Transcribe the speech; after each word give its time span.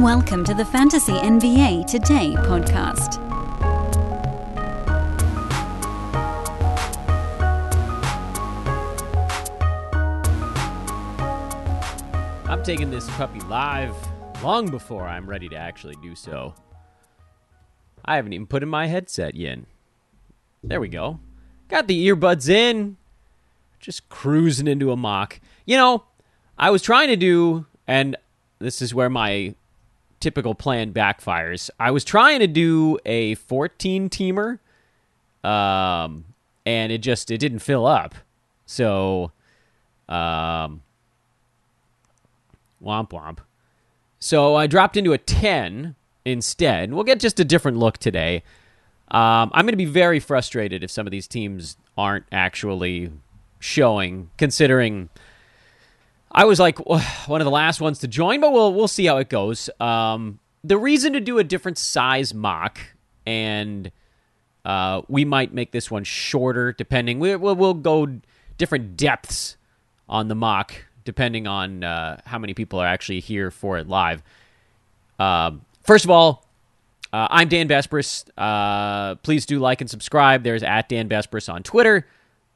Welcome 0.00 0.44
to 0.44 0.54
the 0.54 0.64
Fantasy 0.64 1.12
NBA 1.12 1.86
Today 1.86 2.32
podcast. 2.38 3.20
I'm 12.48 12.62
taking 12.62 12.90
this 12.90 13.10
puppy 13.10 13.40
live 13.40 13.94
long 14.42 14.70
before 14.70 15.06
I'm 15.06 15.28
ready 15.28 15.50
to 15.50 15.56
actually 15.56 15.96
do 15.96 16.14
so. 16.14 16.54
I 18.02 18.16
haven't 18.16 18.32
even 18.32 18.46
put 18.46 18.62
in 18.62 18.70
my 18.70 18.86
headset 18.86 19.34
yet. 19.34 19.58
There 20.64 20.80
we 20.80 20.88
go. 20.88 21.20
Got 21.68 21.88
the 21.88 22.08
earbuds 22.08 22.48
in. 22.48 22.96
Just 23.80 24.08
cruising 24.08 24.66
into 24.66 24.92
a 24.92 24.96
mock. 24.96 25.40
You 25.66 25.76
know, 25.76 26.04
I 26.56 26.70
was 26.70 26.80
trying 26.80 27.08
to 27.08 27.16
do, 27.16 27.66
and 27.86 28.16
this 28.60 28.80
is 28.80 28.94
where 28.94 29.10
my 29.10 29.56
typical 30.20 30.54
plan 30.54 30.92
backfires. 30.92 31.70
I 31.80 31.90
was 31.90 32.04
trying 32.04 32.40
to 32.40 32.46
do 32.46 32.98
a 33.04 33.34
14 33.36 34.08
teamer, 34.08 34.58
um, 35.42 36.24
and 36.64 36.92
it 36.92 36.98
just 36.98 37.30
it 37.30 37.38
didn't 37.38 37.60
fill 37.60 37.86
up. 37.86 38.14
So, 38.66 39.32
um, 40.08 40.82
womp 42.82 43.10
womp. 43.10 43.38
So 44.18 44.54
I 44.54 44.66
dropped 44.66 44.96
into 44.96 45.12
a 45.12 45.18
10 45.18 45.96
instead. 46.24 46.92
We'll 46.92 47.04
get 47.04 47.20
just 47.20 47.40
a 47.40 47.44
different 47.44 47.78
look 47.78 47.98
today. 47.98 48.42
Um, 49.10 49.50
I'm 49.52 49.64
going 49.64 49.72
to 49.72 49.76
be 49.76 49.86
very 49.86 50.20
frustrated 50.20 50.84
if 50.84 50.90
some 50.90 51.06
of 51.06 51.10
these 51.10 51.26
teams 51.26 51.76
aren't 51.96 52.26
actually 52.30 53.10
showing, 53.58 54.30
considering 54.36 55.08
I 56.32 56.44
was 56.44 56.60
like 56.60 56.78
one 56.86 57.40
of 57.40 57.44
the 57.44 57.50
last 57.50 57.80
ones 57.80 57.98
to 58.00 58.08
join, 58.08 58.40
but 58.40 58.52
we'll 58.52 58.72
we'll 58.72 58.88
see 58.88 59.06
how 59.06 59.16
it 59.18 59.28
goes. 59.28 59.68
Um, 59.80 60.38
the 60.62 60.78
reason 60.78 61.12
to 61.14 61.20
do 61.20 61.38
a 61.38 61.44
different 61.44 61.78
size 61.78 62.32
mock, 62.32 62.78
and 63.26 63.90
uh, 64.64 65.02
we 65.08 65.24
might 65.24 65.52
make 65.52 65.72
this 65.72 65.90
one 65.90 66.04
shorter, 66.04 66.72
depending. 66.72 67.18
We, 67.18 67.34
we'll 67.36 67.56
we'll 67.56 67.74
go 67.74 68.20
different 68.58 68.96
depths 68.96 69.56
on 70.08 70.28
the 70.28 70.34
mock, 70.34 70.74
depending 71.04 71.46
on 71.46 71.82
uh, 71.82 72.20
how 72.24 72.38
many 72.38 72.54
people 72.54 72.78
are 72.78 72.86
actually 72.86 73.20
here 73.20 73.50
for 73.50 73.78
it 73.78 73.88
live. 73.88 74.22
Uh, 75.18 75.52
first 75.82 76.04
of 76.04 76.10
all, 76.10 76.46
uh, 77.12 77.26
I'm 77.30 77.48
Dan 77.48 77.68
Besbris. 77.68 78.24
Uh, 78.38 79.16
please 79.16 79.46
do 79.46 79.58
like 79.58 79.80
and 79.80 79.90
subscribe. 79.90 80.44
There's 80.44 80.62
at 80.62 80.88
Dan 80.88 81.08
Besbris 81.08 81.52
on 81.52 81.64
Twitter 81.64 82.06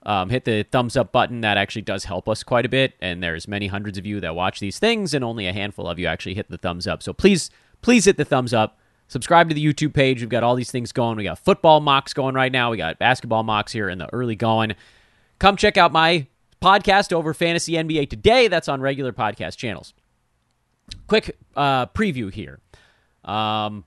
um, 0.07 0.29
hit 0.29 0.45
the 0.45 0.65
thumbs 0.65 0.97
up 0.97 1.13
button. 1.13 1.41
That 1.41 1.57
actually 1.57 1.83
does 1.83 2.05
help 2.05 2.29
us 2.29 2.43
quite 2.43 2.67
a 2.67 2.69
bit. 2.69 2.95
And 3.01 3.23
there's 3.23 3.49
many 3.49 3.69
hundreds 3.69 3.99
of 3.99 4.07
you 4.07 4.21
that 4.21 4.35
watch 4.35 4.61
these 4.61 4.79
things, 4.79 5.15
and 5.15 5.25
only 5.25 5.47
a 5.47 5.53
handful 5.53 5.89
of 5.89 5.99
you 5.99 6.07
actually 6.07 6.35
hit 6.35 6.51
the 6.51 6.59
thumbs 6.59 6.87
up. 6.87 7.03
So 7.03 7.13
please, 7.13 7.51
please 7.83 8.05
hit 8.05 8.17
the 8.17 8.25
thumbs 8.25 8.53
up. 8.53 8.79
Subscribe 9.09 9.49
to 9.49 9.55
the 9.55 9.65
YouTube 9.65 9.95
page. 9.95 10.21
We've 10.21 10.29
got 10.29 10.43
all 10.43 10.55
these 10.55 10.71
things 10.71 10.93
going. 10.93 11.17
We 11.17 11.25
got 11.25 11.39
football 11.39 11.81
mocks 11.81 12.15
going 12.15 12.35
right 12.35 12.53
now. 12.53 12.71
We 12.71 12.77
got 12.77 12.99
basketball 12.99 13.43
mocks 13.43 13.73
here 13.73 13.89
in 13.89 13.99
the 13.99 14.13
early 14.13 14.37
going. 14.37 14.75
Come 15.39 15.57
check 15.57 15.77
out 15.77 15.93
my 15.93 16.27
podcast 16.63 17.13
over 17.13 17.35
Fantasy 17.35 17.73
NBA 17.73 18.09
Today. 18.09 18.49
That's 18.49 18.69
on 18.69 18.81
regular 18.81 19.13
podcast 19.13 19.57
channels. 19.57 19.93
Quick 21.07 21.37
uh, 21.57 21.87
preview 21.87 22.33
here. 22.33 22.61
Um, 23.25 23.85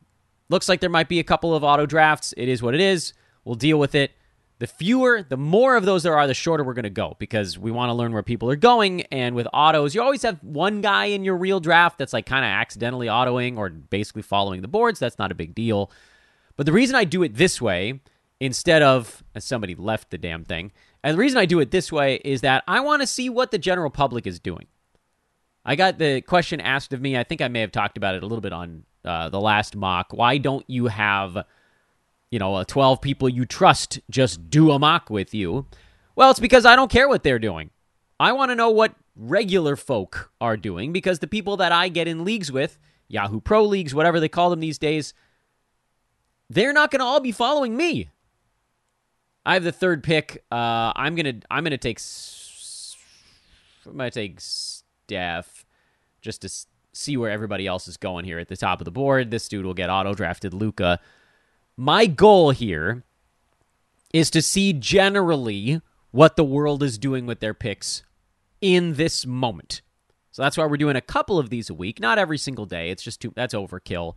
looks 0.50 0.70
like 0.70 0.82
there 0.82 0.90
might 0.90 1.10
be 1.10 1.20
a 1.20 1.23
couple 1.23 1.56
of 1.56 1.64
auto 1.64 1.86
drafts. 1.86 2.34
It 2.38 2.48
is 2.48 2.62
what 2.62 2.76
it 2.76 2.82
is. 2.82 3.14
We'll 3.44 3.56
deal 3.56 3.80
with 3.80 3.95
it 3.95 4.12
the 4.60 4.68
fewer, 4.68 5.24
the 5.24 5.38
more 5.38 5.76
of 5.76 5.86
those 5.86 6.04
there 6.04 6.18
are, 6.18 6.26
the 6.26 6.34
shorter 6.34 6.64
we're 6.64 6.74
going 6.74 6.84
to 6.84 6.90
go 6.90 7.16
because 7.20 7.58
we 7.60 7.70
want 7.70 7.90
to 7.90 7.94
learn 7.94 8.12
where 8.12 8.24
people 8.24 8.50
are 8.50 8.56
going. 8.56 9.02
And 9.04 9.36
with 9.36 9.48
autos, 9.54 9.94
you 9.94 10.02
always 10.02 10.24
have 10.24 10.44
one 10.44 10.82
guy 10.82 11.06
in 11.06 11.23
your 11.23 11.38
real 11.38 11.60
draft 11.60 11.98
that's 12.00 12.14
like 12.14 12.26
kind 12.26 12.44
of 12.44 12.50
accidentally 12.50 13.08
autoing 13.08 13.58
or 13.58 13.70
basically 13.70 14.23
following 14.23 14.62
the 14.62 14.67
boards. 14.67 15.00
That's 15.00 15.20
not 15.20 15.32
a 15.32 15.36
big 15.36 15.54
deal. 15.54 15.92
But 16.56 16.66
the 16.66 16.72
reason 16.72 16.96
I 16.96 17.04
do 17.04 17.22
it 17.22 17.36
this 17.36 17.62
way 17.62 18.00
instead 18.40 18.82
of 18.82 19.23
somebody 19.38 19.76
left 19.76 20.10
the 20.10 20.17
damn 20.17 20.44
thing, 20.44 20.72
and 21.04 21.14
the 21.14 21.20
reason 21.20 21.38
I 21.38 21.46
do 21.46 21.60
it 21.60 21.70
this 21.70 21.92
way 21.92 22.16
is 22.26 22.42
that 22.42 22.64
I 22.67 22.80
want 22.80 23.02
to 23.02 23.08
see 23.08 23.30
what 23.30 23.52
the 23.52 23.60
general 23.60 23.92
public 23.92 24.26
is 24.26 24.40
doing. 24.40 24.66
I 25.64 25.76
got 25.76 26.00
the 26.00 26.22
question 26.22 26.60
asked 26.62 26.94
of 26.94 27.02
me. 27.02 27.17
I 27.17 27.23
think 27.23 27.42
I 27.42 27.48
may 27.48 27.62
have 27.62 27.72
talked 27.72 27.98
about 27.98 28.16
it 28.16 28.23
a 28.23 28.26
little 28.26 28.42
bit 28.42 28.54
on 28.54 28.86
uh, 29.06 29.30
the 29.30 29.40
last 29.40 29.76
mock. 29.76 30.14
Why 30.14 30.38
don't 30.38 30.67
you 30.67 30.88
have 30.88 31.46
you 32.32 32.39
know, 32.39 32.64
12 32.64 33.02
people 33.02 33.30
you 33.30 33.45
trust 33.45 33.99
just 34.10 34.49
do 34.49 34.71
a 34.71 34.80
mock 34.80 35.10
with 35.10 35.33
you. 35.33 35.65
Well, 36.15 36.32
it's 36.32 36.39
because 36.39 36.65
I 36.65 36.76
don't 36.76 36.92
care 36.92 37.08
what 37.08 37.23
they're 37.23 37.39
doing. 37.39 37.70
I 38.20 38.32
want 38.32 38.52
to 38.52 38.55
know 38.55 38.70
what 38.70 38.95
regular 39.15 39.76
folk 39.76 40.32
are 40.42 40.58
doing 40.58 40.92
because 40.92 41.20
the 41.20 41.27
people 41.27 41.58
that 41.58 41.71
I 41.71 41.89
get 41.89 42.08
in 42.08 42.26
leagues 42.26 42.52
with, 42.52 42.80
Yahoo 43.08 43.39
Pro 43.39 43.64
Leagues, 43.64 43.93
whatever 43.93 44.20
they 44.20 44.30
call 44.30 44.49
them 44.49 44.60
these 44.60 44.77
days, 44.77 45.14
they're 46.49 46.73
not 46.73 46.92
going 46.92 46.99
to 46.99 47.05
all 47.05 47.20
be 47.20 47.32
following 47.32 47.77
me. 47.77 48.10
I 49.45 49.54
have 49.54 49.64
the 49.64 49.71
third 49.71 50.04
pick. 50.04 50.43
Uh, 50.52 50.92
I'm 50.93 51.16
gonna 51.16 51.36
I'm 51.49 51.64
gonna 51.64 51.77
take 51.77 52.02
I'm 53.86 53.95
gonna 53.95 54.11
take 54.11 54.42
Steph 54.42 55.66
just 56.21 56.42
to 56.42 56.49
see 56.92 57.16
where 57.16 57.32
everybody 57.32 57.66
else 57.66 57.87
is 57.87 57.95
going 57.95 58.26
here 58.26 58.39
at 58.39 58.49
the 58.49 58.58
top 58.58 58.82
of 58.82 58.86
the 58.86 58.92
board. 58.92 59.32
This 59.32 59.48
dude 59.48 59.66
will 59.66 59.73
get 59.73 59.89
auto 59.89 60.14
drafted. 60.14 60.54
Luka 60.54 60.99
my 61.77 62.08
goal 62.08 62.49
here 62.52 63.04
is 64.11 64.32
to 64.32 64.42
see 64.42 64.73
generally 64.73 65.82
what 66.11 66.36
the 66.36 66.43
world 66.43 66.82
is 66.82 66.98
doing 66.98 67.26
with 67.26 67.39
their 67.39 67.54
picks 67.54 68.04
in 68.61 68.95
this 68.95 69.26
moment. 69.26 69.82
So 70.32 70.42
that's 70.42 70.58
why 70.58 70.66
we're 70.66 70.77
doing 70.77 70.95
a 70.95 71.02
couple 71.02 71.39
of 71.39 71.49
these 71.49 71.70
a 71.70 71.73
week, 71.73 71.99
not 71.99 72.17
every 72.17 72.37
single 72.37 72.66
day. 72.66 72.89
It's 72.89 73.04
just 73.04 73.21
too 73.21 73.32
that's 73.36 73.54
overkill. 73.54 74.16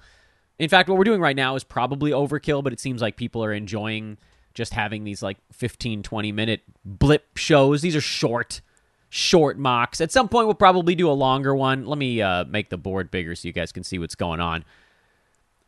In 0.59 0.69
fact, 0.69 0.88
what 0.88 0.99
we're 0.99 1.04
doing 1.04 1.20
right 1.20 1.37
now 1.37 1.54
is 1.54 1.65
probably 1.65 2.10
overkill, 2.10 2.62
but 2.62 2.72
it 2.72 2.81
seems 2.81 3.00
like 3.00 3.16
people 3.16 3.43
are 3.44 3.53
enjoying 3.53 4.19
just 4.53 4.75
having 4.75 5.04
these 5.04 5.22
like 5.22 5.38
15 5.53 6.03
20 6.03 6.32
minute 6.32 6.62
blip 6.84 7.37
shows. 7.37 7.82
These 7.82 7.97
are 7.97 8.00
short 8.00 8.60
short 9.09 9.59
mocks. 9.59 10.00
At 10.00 10.12
some 10.12 10.28
point 10.28 10.47
we'll 10.47 10.54
probably 10.54 10.94
do 10.94 11.10
a 11.10 11.12
longer 11.12 11.54
one. 11.54 11.87
Let 11.87 11.99
me 11.99 12.22
uh, 12.22 12.44
make 12.44 12.70
the 12.70 12.78
board 12.78 13.10
bigger 13.10 13.34
so 13.34 13.49
you 13.49 13.53
guys 13.53 13.72
can 13.72 13.82
see 13.82 13.99
what's 13.99 14.15
going 14.15 14.41
on. 14.41 14.65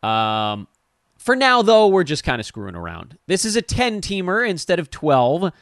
Um 0.03 0.69
for 1.23 1.37
now, 1.37 1.63
though, 1.63 1.87
we're 1.89 2.05
just 2.05 2.25
kind 2.25 2.41
of 2.41 2.47
screwing 2.47 2.75
around. 2.75 3.17
This 3.27 3.45
is 3.45 3.57
a 3.57 3.63
10 3.63 4.01
teamer 4.01 4.49
instead 4.49 4.79
of 4.79 4.91
12. 4.91 5.53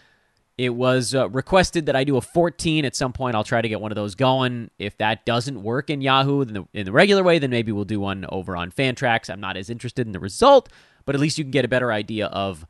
It 0.57 0.75
was 0.75 1.15
uh, 1.15 1.29
requested 1.31 1.87
that 1.87 1.97
I 1.97 2.05
do 2.05 2.17
a 2.17 2.21
14 2.21 2.85
at 2.85 2.97
some 2.97 3.13
point. 3.13 3.35
I'll 3.35 3.45
try 3.45 3.63
to 3.63 3.69
get 3.69 3.81
one 3.81 3.93
of 3.93 3.97
those 3.97 4.15
going. 4.15 4.71
If 4.79 4.99
that 4.99 5.25
doesn't 5.25 5.63
work 5.63 5.91
in 5.91 6.01
Yahoo 6.01 6.43
in 6.43 6.53
the, 6.53 6.69
in 6.73 6.85
the 6.85 6.93
regular 6.93 7.23
way, 7.23 7.39
then 7.39 7.51
maybe 7.51 7.73
we'll 7.73 7.85
do 7.85 8.01
one 8.01 8.27
over 8.29 8.57
on 8.57 8.71
Fantrax. 8.71 9.31
I'm 9.31 9.41
not 9.41 9.57
as 9.57 9.71
interested 9.71 10.07
in 10.07 10.13
the 10.13 10.21
result, 10.21 10.69
but 11.05 11.15
at 11.15 11.21
least 11.21 11.39
you 11.39 11.45
can 11.45 11.51
get 11.51 11.65
a 11.65 11.69
better 11.69 11.93
idea 11.93 12.27
of 12.27 12.67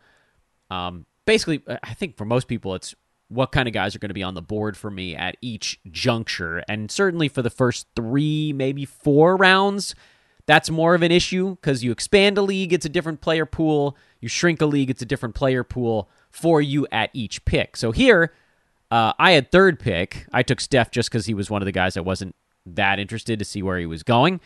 um, 0.70 1.06
basically, 1.26 1.62
uh, 1.66 1.78
I 1.82 1.94
think 1.94 2.16
for 2.16 2.24
most 2.24 2.48
people, 2.48 2.74
it's 2.74 2.94
what 3.28 3.52
kind 3.52 3.68
of 3.68 3.74
guys 3.74 3.94
are 3.94 4.00
going 4.00 4.10
to 4.10 4.14
be 4.14 4.22
on 4.22 4.34
the 4.34 4.42
board 4.42 4.76
for 4.76 4.90
me 4.90 5.14
at 5.14 5.36
each 5.40 5.78
juncture. 5.90 6.64
And 6.68 6.90
certainly 6.90 7.28
for 7.28 7.42
the 7.42 7.50
first 7.50 7.86
three, 7.94 8.52
maybe 8.52 8.84
four 8.84 9.36
rounds, 9.36 9.94
that's 10.50 10.68
more 10.68 10.96
of 10.96 11.02
an 11.02 11.12
issue 11.12 11.54
because 11.54 11.84
you 11.84 11.92
expand 11.92 12.36
a 12.36 12.42
league, 12.42 12.72
it's 12.72 12.84
a 12.84 12.88
different 12.88 13.20
player 13.20 13.46
pool. 13.46 13.96
You 14.18 14.28
shrink 14.28 14.60
a 14.60 14.66
league, 14.66 14.90
it's 14.90 15.00
a 15.00 15.06
different 15.06 15.36
player 15.36 15.62
pool 15.62 16.10
for 16.28 16.60
you 16.60 16.88
at 16.90 17.10
each 17.12 17.44
pick. 17.44 17.76
So 17.76 17.92
here, 17.92 18.34
uh, 18.90 19.12
I 19.16 19.30
had 19.30 19.52
third 19.52 19.78
pick. 19.78 20.26
I 20.32 20.42
took 20.42 20.60
Steph 20.60 20.90
just 20.90 21.08
because 21.08 21.26
he 21.26 21.34
was 21.34 21.50
one 21.50 21.62
of 21.62 21.66
the 21.66 21.72
guys 21.72 21.96
I 21.96 22.00
wasn't 22.00 22.34
that 22.66 22.98
interested 22.98 23.38
to 23.38 23.44
see 23.44 23.62
where 23.62 23.78
he 23.78 23.86
was 23.86 24.02
going. 24.02 24.40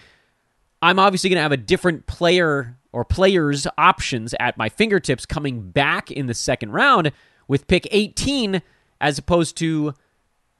I'm 0.82 0.98
obviously 0.98 1.30
going 1.30 1.38
to 1.38 1.42
have 1.42 1.52
a 1.52 1.56
different 1.56 2.06
player 2.06 2.76
or 2.92 3.06
players' 3.06 3.66
options 3.78 4.34
at 4.38 4.58
my 4.58 4.68
fingertips 4.68 5.24
coming 5.24 5.70
back 5.70 6.10
in 6.10 6.26
the 6.26 6.34
second 6.34 6.72
round 6.72 7.12
with 7.48 7.66
pick 7.66 7.88
18 7.90 8.60
as 9.00 9.16
opposed 9.16 9.56
to 9.56 9.94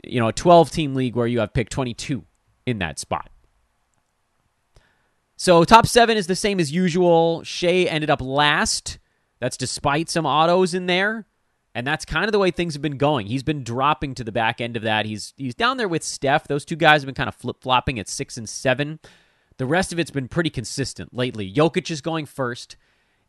you 0.03 0.21
know 0.21 0.29
a 0.29 0.33
12 0.33 0.71
team 0.71 0.95
league 0.95 1.17
where 1.17 1.27
you 1.27 1.41
have 1.41 1.53
pick 1.53 1.69
22 1.69 2.25
in 2.65 2.79
that 2.79 2.99
spot. 2.99 3.29
So 5.45 5.63
top 5.63 5.87
seven 5.87 6.17
is 6.17 6.27
the 6.27 6.35
same 6.35 6.59
as 6.59 6.73
usual. 6.73 7.45
Shai 7.45 7.83
ended 7.83 8.09
up 8.09 8.23
last. 8.23 8.99
That's 9.41 9.59
despite 9.59 10.09
some 10.09 10.25
autos 10.25 10.73
in 10.73 10.87
there. 10.87 11.27
And 11.75 11.87
that's 11.87 12.07
kind 12.07 12.25
of 12.25 12.33
the 12.33 12.39
way 12.39 12.51
things 12.51 12.73
have 12.73 12.81
been 12.81 12.97
going. 12.97 13.27
He's 13.27 13.43
been 13.43 13.63
dropping 13.63 14.15
to 14.15 14.25
the 14.25 14.33
back 14.33 14.63
end 14.63 14.75
of 14.75 14.85
that. 14.85 15.05
He's 15.05 15.35
he's 15.37 15.55
down 15.55 15.77
there 15.77 15.87
with 15.87 16.03
Steph. 16.03 16.49
Those 16.49 16.65
two 16.65 16.77
guys 16.77 17.03
have 17.03 17.07
been 17.07 17.15
kind 17.15 17.29
of 17.29 17.35
flip 17.35 17.59
flopping 17.61 17.99
at 17.99 18.09
six 18.09 18.39
and 18.39 18.49
seven. 18.49 19.01
The 19.59 19.67
rest 19.67 19.93
of 19.93 19.99
it's 19.99 20.11
been 20.11 20.29
pretty 20.29 20.49
consistent 20.49 21.13
lately. 21.13 21.53
Jokic 21.53 21.91
is 21.91 22.01
going 22.01 22.25
first. 22.25 22.79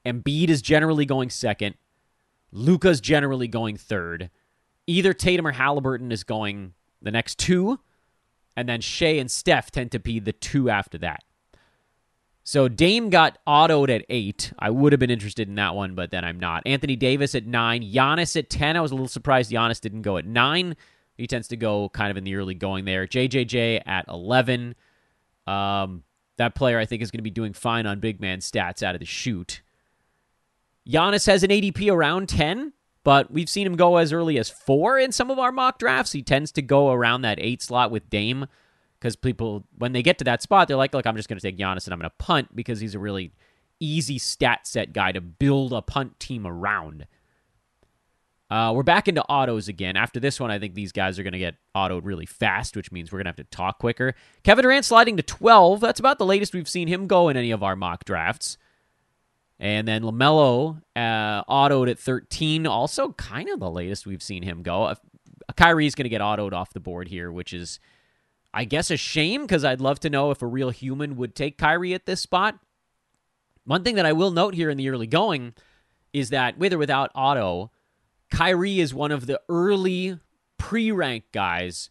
Embiid 0.06 0.48
is 0.48 0.62
generally 0.62 1.06
going 1.06 1.30
second. 1.30 1.76
Luka's 2.50 3.02
generally 3.02 3.50
going 3.50 3.76
third. 3.76 4.30
Either 4.88 5.12
Tatum 5.12 5.48
or 5.48 5.52
Halliburton 5.52 6.14
is 6.14 6.24
going 6.24 6.76
the 7.02 7.12
next 7.12 7.40
two. 7.40 7.82
And 8.56 8.70
then 8.70 8.80
Shai 8.80 9.18
and 9.18 9.30
Steph 9.30 9.70
tend 9.70 9.92
to 9.92 10.00
be 10.00 10.22
the 10.22 10.32
two 10.32 10.70
after 10.70 10.98
that. 11.00 11.26
So 12.48 12.68
Dame 12.68 13.10
got 13.10 13.40
autoed 13.48 13.90
at 13.90 14.06
eight. 14.08 14.54
I 14.60 14.70
would 14.70 14.94
have 14.94 15.00
been 15.00 15.10
interested 15.10 15.50
in 15.50 15.56
that 15.56 15.74
one, 15.74 15.96
but 15.96 16.12
then 16.12 16.24
I'm 16.24 16.40
not. 16.40 16.62
Anthony 16.68 16.96
Davis 16.96 17.34
at 17.34 17.48
nine. 17.48 17.82
Giannis 17.82 18.38
at 18.38 18.52
10. 18.52 18.78
I 18.78 18.82
was 18.82 18.92
a 18.92 18.94
little 18.94 19.08
surprised 19.08 19.52
Giannis 19.52 19.82
didn't 19.82 20.04
go 20.04 20.18
at 20.18 20.28
nine. 20.28 20.76
He 21.18 21.26
tends 21.26 21.48
to 21.48 21.58
go 21.58 21.90
kind 21.90 22.12
of 22.12 22.18
in 22.18 22.24
the 22.24 22.36
early 22.36 22.54
going 22.54 22.86
there. 22.86 23.08
JJJ 23.08 23.82
at 23.88 24.06
11. 24.08 24.76
Um, 25.48 26.04
that 26.38 26.54
player 26.54 26.78
I 26.78 26.86
think 26.86 27.02
is 27.02 27.10
going 27.10 27.18
to 27.18 27.24
be 27.24 27.32
doing 27.32 27.54
fine 27.54 27.88
on 27.88 28.00
big 28.00 28.22
man 28.22 28.40
stats 28.40 28.84
out 28.84 28.94
of 28.94 29.00
the 29.00 29.08
chute. 29.08 29.64
Giannis 30.88 31.26
has 31.26 31.42
an 31.42 31.50
ADP 31.50 31.92
around 31.92 32.30
10, 32.30 32.74
but 33.04 33.32
we've 33.32 33.50
seen 33.50 33.66
him 33.66 33.76
go 33.76 33.98
as 33.98 34.14
early 34.14 34.38
as 34.38 34.52
4 34.52 35.00
in 35.00 35.12
some 35.12 35.32
of 35.32 35.40
our 35.40 35.52
mock 35.52 35.80
drafts. 35.80 36.12
He 36.12 36.22
tends 36.22 36.52
to 36.52 36.62
go 36.62 36.92
around 36.92 37.24
that 37.24 37.40
8 37.40 37.64
slot 37.64 37.90
with 37.90 38.08
Dame 38.12 38.46
because 39.06 39.16
people, 39.16 39.64
when 39.78 39.92
they 39.92 40.02
get 40.02 40.18
to 40.18 40.24
that 40.24 40.42
spot, 40.42 40.68
they're 40.68 40.76
like, 40.76 40.92
look, 40.92 41.06
I'm 41.06 41.16
just 41.16 41.30
going 41.30 41.38
to 41.38 41.42
take 41.42 41.60
Giannis 41.60 41.86
and 41.86 41.94
I'm 41.94 42.00
going 42.00 42.10
to 42.10 42.16
punt 42.18 42.56
because 42.56 42.80
he's 42.80 42.96
a 42.96 43.00
really 43.00 43.32
easy 43.80 44.18
stat 44.18 44.66
set 44.66 44.94
guy 44.94 45.12
to 45.12 45.22
build 45.22 45.74
a 45.74 45.84
punt 45.84 46.20
team 46.20 46.48
around. 46.48 47.06
Uh, 48.50 48.74
we're 48.76 48.82
back 48.82 49.08
into 49.08 49.22
autos 49.26 49.68
again. 49.68 49.96
After 49.96 50.20
this 50.20 50.40
one, 50.40 50.50
I 50.50 50.58
think 50.58 50.74
these 50.74 50.92
guys 50.92 51.20
are 51.20 51.24
going 51.24 51.34
to 51.34 51.40
get 51.40 51.54
autoed 51.76 52.02
really 52.04 52.26
fast, 52.26 52.76
which 52.76 52.92
means 52.92 53.12
we're 53.12 53.20
going 53.20 53.26
to 53.26 53.30
have 53.30 53.48
to 53.48 53.56
talk 53.56 53.78
quicker. 53.78 54.16
Kevin 54.42 54.64
Durant 54.64 54.86
sliding 54.86 55.18
to 55.18 55.24
12. 55.24 55.82
That's 55.82 56.00
about 56.00 56.18
the 56.18 56.26
latest 56.26 56.56
we've 56.56 56.68
seen 56.68 56.88
him 56.88 57.06
go 57.06 57.30
in 57.30 57.38
any 57.38 57.52
of 57.52 57.62
our 57.62 57.76
mock 57.76 58.06
drafts. 58.06 58.58
And 59.60 59.88
then 59.88 60.02
LaMelo 60.02 60.82
uh, 60.96 61.44
autoed 61.44 61.92
at 61.92 62.00
13. 62.00 62.66
Also, 62.66 63.12
kind 63.14 63.50
of 63.50 63.60
the 63.60 63.70
latest 63.70 64.08
we've 64.08 64.24
seen 64.24 64.42
him 64.42 64.64
go. 64.64 64.86
Uh, 64.86 64.96
Kyrie's 65.56 65.94
going 65.94 66.06
to 66.06 66.10
get 66.10 66.22
autoed 66.22 66.54
off 66.54 66.74
the 66.74 66.80
board 66.80 67.08
here, 67.08 67.32
which 67.32 67.54
is, 67.54 67.80
I 68.58 68.64
guess, 68.64 68.90
a 68.90 68.96
shame 68.96 69.42
because 69.42 69.66
I'd 69.66 69.82
love 69.82 70.00
to 70.00 70.10
know 70.10 70.32
if 70.32 70.42
a 70.42 70.48
real 70.48 70.70
human 70.70 71.18
would 71.18 71.36
take 71.36 71.58
Kyrie 71.58 71.94
at 71.94 72.06
this 72.06 72.22
spot. 72.22 72.58
One 73.66 73.84
thing 73.84 73.96
that 73.96 74.06
I 74.06 74.14
will 74.14 74.32
note 74.32 74.54
here 74.54 74.70
in 74.70 74.78
the 74.78 74.88
early 74.88 75.08
going 75.08 75.54
is 76.14 76.30
that 76.30 76.58
with 76.58 76.72
or 76.72 76.78
without 76.78 77.12
auto, 77.14 77.72
Kyrie 78.32 78.80
is 78.80 78.94
one 78.94 79.12
of 79.12 79.28
the 79.28 79.42
early 79.50 80.20
pre 80.58 80.90
rank 80.90 81.26
guys 81.34 81.90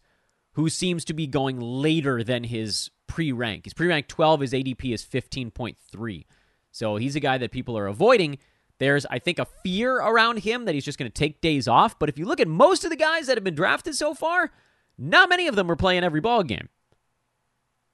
who 0.53 0.67
seems 0.67 1.05
to 1.05 1.13
be 1.13 1.27
going 1.27 1.59
later 1.59 2.23
than 2.23 2.45
his 2.45 2.89
pre 3.05 3.31
rank. 3.31 3.65
His 3.65 3.75
pre 3.75 3.87
rank 3.87 4.07
12, 4.07 4.41
his 4.41 4.53
ADP 4.53 4.91
is 4.91 5.05
15.3. 5.05 6.25
So 6.71 6.95
he's 6.95 7.15
a 7.15 7.19
guy 7.19 7.37
that 7.37 7.51
people 7.51 7.77
are 7.77 7.85
avoiding. 7.85 8.39
There's, 8.79 9.05
I 9.05 9.19
think, 9.19 9.37
a 9.37 9.45
fear 9.45 9.97
around 9.97 10.39
him 10.39 10.65
that 10.65 10.73
he's 10.73 10.83
just 10.83 10.97
going 10.97 11.11
to 11.11 11.13
take 11.13 11.41
days 11.41 11.67
off. 11.67 11.99
But 11.99 12.09
if 12.09 12.17
you 12.17 12.25
look 12.25 12.39
at 12.39 12.47
most 12.47 12.83
of 12.83 12.89
the 12.89 12.95
guys 12.95 13.27
that 13.27 13.37
have 13.37 13.43
been 13.43 13.53
drafted 13.53 13.93
so 13.93 14.15
far, 14.15 14.51
not 14.97 15.29
many 15.29 15.47
of 15.47 15.55
them 15.55 15.67
were 15.67 15.75
playing 15.75 16.03
every 16.03 16.21
ball 16.21 16.43
game. 16.43 16.69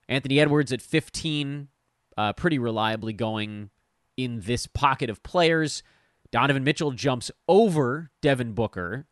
Anthony 0.07 0.39
Edwards 0.39 0.71
at 0.71 0.81
15, 0.81 1.69
uh, 2.17 2.33
pretty 2.33 2.59
reliably 2.59 3.13
going 3.13 3.69
in 4.17 4.41
this 4.41 4.67
pocket 4.67 5.09
of 5.09 5.23
players. 5.23 5.83
Donovan 6.31 6.63
Mitchell 6.63 6.91
jumps 6.91 7.31
over 7.47 8.11
Devin 8.21 8.53
Booker. 8.53 9.07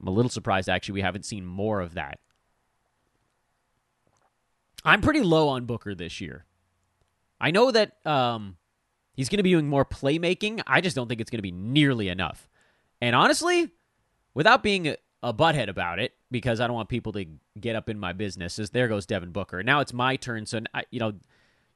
I'm 0.00 0.08
a 0.08 0.10
little 0.10 0.30
surprised, 0.30 0.68
actually, 0.68 0.94
we 0.94 1.00
haven't 1.02 1.24
seen 1.24 1.46
more 1.46 1.80
of 1.80 1.94
that. 1.94 2.18
I'm 4.84 5.00
pretty 5.00 5.22
low 5.22 5.48
on 5.48 5.64
Booker 5.64 5.94
this 5.94 6.20
year. 6.20 6.44
I 7.40 7.50
know 7.50 7.70
that 7.70 7.96
um, 8.06 8.56
he's 9.14 9.28
going 9.28 9.38
to 9.38 9.42
be 9.42 9.50
doing 9.50 9.68
more 9.68 9.84
playmaking. 9.84 10.62
I 10.66 10.80
just 10.80 10.94
don't 10.94 11.08
think 11.08 11.20
it's 11.20 11.30
going 11.30 11.38
to 11.38 11.42
be 11.42 11.52
nearly 11.52 12.08
enough. 12.08 12.48
And 13.00 13.16
honestly, 13.16 13.70
without 14.34 14.62
being 14.62 14.94
a, 15.28 15.34
butthead 15.34 15.68
about 15.68 15.98
it, 15.98 16.12
because 16.30 16.60
I 16.60 16.66
don't 16.66 16.76
want 16.76 16.88
people 16.88 17.12
to 17.12 17.26
get 17.58 17.76
up 17.76 17.88
in 17.88 17.98
my 17.98 18.12
business, 18.12 18.58
as 18.58 18.70
there 18.70 18.88
goes 18.88 19.06
Devin 19.06 19.30
Booker. 19.32 19.62
Now 19.62 19.80
it's 19.80 19.92
my 19.92 20.16
turn. 20.16 20.46
So, 20.46 20.60
you 20.90 21.00
know, 21.00 21.14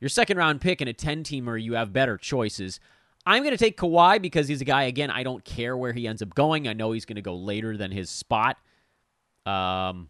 your 0.00 0.08
second 0.08 0.36
round 0.36 0.60
pick 0.60 0.80
in 0.80 0.88
a 0.88 0.92
10 0.92 1.24
teamer, 1.24 1.60
you 1.60 1.74
have 1.74 1.92
better 1.92 2.16
choices. 2.16 2.80
I'm 3.26 3.42
going 3.42 3.52
to 3.52 3.58
take 3.62 3.76
Kawhi 3.76 4.22
because 4.22 4.48
he's 4.48 4.60
a 4.60 4.64
guy, 4.64 4.84
again, 4.84 5.10
I 5.10 5.22
don't 5.22 5.44
care 5.44 5.76
where 5.76 5.92
he 5.92 6.06
ends 6.06 6.22
up 6.22 6.34
going. 6.34 6.68
I 6.68 6.72
know 6.72 6.92
he's 6.92 7.04
going 7.04 7.16
to 7.16 7.22
go 7.22 7.36
later 7.36 7.76
than 7.76 7.90
his 7.90 8.08
spot. 8.08 8.56
Um, 9.44 10.08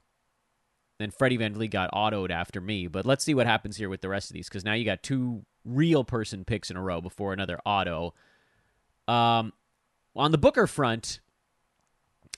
then 0.99 1.11
Freddie 1.11 1.39
VanVleet 1.39 1.71
got 1.71 1.91
autoed 1.93 2.31
after 2.31 2.61
me. 2.61 2.87
But 2.87 3.07
let's 3.07 3.25
see 3.25 3.35
what 3.35 3.47
happens 3.47 3.77
here 3.77 3.89
with 3.89 4.03
the 4.03 4.09
rest 4.09 4.31
of 4.31 4.35
these 4.35 4.49
because 4.49 4.65
now 4.65 4.75
you 4.75 4.85
got 4.85 5.03
two 5.03 5.45
real 5.65 6.05
person 6.05 6.45
picks 6.45 6.71
in 6.71 6.77
a 6.77 6.83
row 6.83 7.01
before 7.01 7.33
another 7.33 7.61
auto. 7.65 8.15
Um, 9.07 9.53
on 10.15 10.33
the 10.33 10.39
Booker 10.39 10.67
front, 10.67 11.21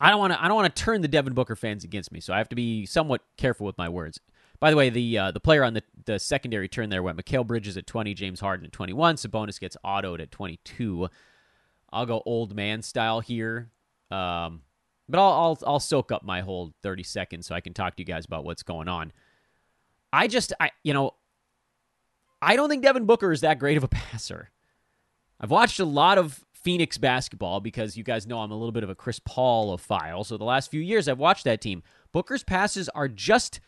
I 0.00 0.10
don't 0.10 0.18
want 0.18 0.32
to. 0.32 0.42
I 0.42 0.48
don't 0.48 0.56
want 0.56 0.74
to 0.74 0.82
turn 0.82 1.02
the 1.02 1.08
Devin 1.08 1.34
Booker 1.34 1.56
fans 1.56 1.84
against 1.84 2.10
me, 2.10 2.20
so 2.20 2.32
I 2.32 2.38
have 2.38 2.48
to 2.48 2.56
be 2.56 2.86
somewhat 2.86 3.22
careful 3.36 3.66
with 3.66 3.76
my 3.76 3.88
words. 3.88 4.18
By 4.58 4.70
the 4.70 4.76
way, 4.76 4.90
the 4.90 5.18
uh, 5.18 5.30
the 5.30 5.40
player 5.40 5.62
on 5.62 5.74
the, 5.74 5.82
the 6.06 6.18
secondary 6.18 6.68
turn 6.68 6.88
there 6.88 7.02
went 7.02 7.18
Mikal 7.18 7.46
Bridges 7.46 7.76
at 7.76 7.86
20, 7.86 8.14
James 8.14 8.40
Harden 8.40 8.66
at 8.66 8.72
21. 8.72 9.16
Sabonis 9.16 9.60
gets 9.60 9.76
autoed 9.84 10.20
at 10.20 10.30
22. 10.30 11.08
I'll 11.92 12.06
go 12.06 12.22
old 12.24 12.54
man 12.54 12.82
style 12.82 13.20
here. 13.20 13.70
Um, 14.10 14.62
but 15.08 15.18
I'll, 15.18 15.32
I'll 15.32 15.58
I'll 15.66 15.80
soak 15.80 16.12
up 16.12 16.22
my 16.22 16.40
whole 16.40 16.72
30 16.82 17.02
seconds 17.02 17.46
so 17.46 17.54
I 17.54 17.60
can 17.60 17.74
talk 17.74 17.96
to 17.96 18.02
you 18.02 18.06
guys 18.06 18.24
about 18.24 18.44
what's 18.44 18.62
going 18.62 18.88
on. 18.88 19.12
I 20.12 20.28
just 20.28 20.52
I 20.60 20.70
you 20.82 20.94
know 20.94 21.14
I 22.40 22.56
don't 22.56 22.68
think 22.68 22.82
Devin 22.82 23.06
Booker 23.06 23.32
is 23.32 23.42
that 23.42 23.58
great 23.58 23.76
of 23.76 23.84
a 23.84 23.88
passer. 23.88 24.50
I've 25.40 25.50
watched 25.50 25.80
a 25.80 25.84
lot 25.84 26.18
of 26.18 26.44
Phoenix 26.62 26.98
basketball 26.98 27.60
because 27.60 27.96
you 27.96 28.04
guys 28.04 28.26
know 28.26 28.40
I'm 28.40 28.50
a 28.50 28.56
little 28.56 28.72
bit 28.72 28.84
of 28.84 28.90
a 28.90 28.94
Chris 28.94 29.20
Paul 29.24 29.72
of 29.72 29.80
file. 29.80 30.24
So 30.24 30.36
the 30.36 30.44
last 30.44 30.70
few 30.70 30.80
years 30.80 31.08
I've 31.08 31.18
watched 31.18 31.44
that 31.44 31.60
team. 31.60 31.82
Booker's 32.12 32.42
passes 32.42 32.88
are 32.90 33.08
just 33.08 33.60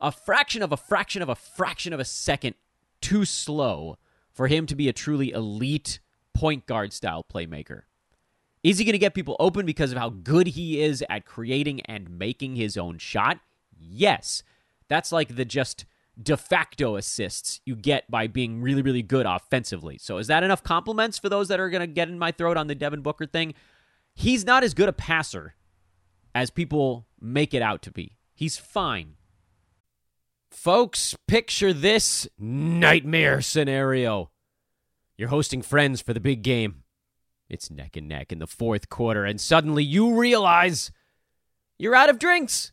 a 0.00 0.12
fraction 0.12 0.62
of 0.62 0.72
a 0.72 0.76
fraction 0.76 1.22
of 1.22 1.28
a 1.28 1.34
fraction 1.34 1.92
of 1.92 2.00
a 2.00 2.04
second 2.04 2.54
too 3.00 3.24
slow 3.24 3.96
for 4.32 4.46
him 4.46 4.66
to 4.66 4.74
be 4.74 4.88
a 4.88 4.92
truly 4.92 5.30
elite 5.30 6.00
point 6.34 6.66
guard 6.66 6.92
style 6.92 7.24
playmaker. 7.24 7.82
Is 8.62 8.78
he 8.78 8.84
going 8.84 8.92
to 8.92 8.98
get 8.98 9.14
people 9.14 9.36
open 9.40 9.64
because 9.64 9.90
of 9.90 9.98
how 9.98 10.10
good 10.10 10.48
he 10.48 10.82
is 10.82 11.02
at 11.08 11.24
creating 11.24 11.80
and 11.82 12.18
making 12.18 12.56
his 12.56 12.76
own 12.76 12.98
shot? 12.98 13.40
Yes. 13.78 14.42
That's 14.88 15.12
like 15.12 15.36
the 15.36 15.44
just 15.44 15.86
de 16.20 16.36
facto 16.36 16.96
assists 16.96 17.60
you 17.64 17.76
get 17.76 18.10
by 18.10 18.26
being 18.26 18.60
really, 18.60 18.82
really 18.82 19.02
good 19.02 19.26
offensively. 19.26 19.98
So, 19.98 20.18
is 20.18 20.26
that 20.26 20.42
enough 20.42 20.62
compliments 20.62 21.18
for 21.18 21.28
those 21.28 21.48
that 21.48 21.60
are 21.60 21.70
going 21.70 21.80
to 21.80 21.86
get 21.86 22.08
in 22.08 22.18
my 22.18 22.32
throat 22.32 22.56
on 22.56 22.66
the 22.66 22.74
Devin 22.74 23.02
Booker 23.02 23.26
thing? 23.26 23.54
He's 24.14 24.44
not 24.44 24.64
as 24.64 24.74
good 24.74 24.88
a 24.88 24.92
passer 24.92 25.54
as 26.34 26.50
people 26.50 27.06
make 27.20 27.54
it 27.54 27.62
out 27.62 27.82
to 27.82 27.90
be. 27.90 28.16
He's 28.34 28.56
fine. 28.56 29.16
Folks, 30.50 31.16
picture 31.28 31.72
this 31.72 32.28
nightmare 32.38 33.40
scenario. 33.40 34.30
You're 35.16 35.28
hosting 35.28 35.62
friends 35.62 36.00
for 36.00 36.12
the 36.12 36.20
big 36.20 36.42
game. 36.42 36.82
It's 37.48 37.70
neck 37.70 37.96
and 37.96 38.08
neck 38.08 38.32
in 38.32 38.38
the 38.38 38.46
fourth 38.46 38.88
quarter, 38.88 39.24
and 39.24 39.40
suddenly 39.40 39.84
you 39.84 40.18
realize 40.18 40.90
you're 41.78 41.94
out 41.94 42.08
of 42.08 42.18
drinks. 42.18 42.72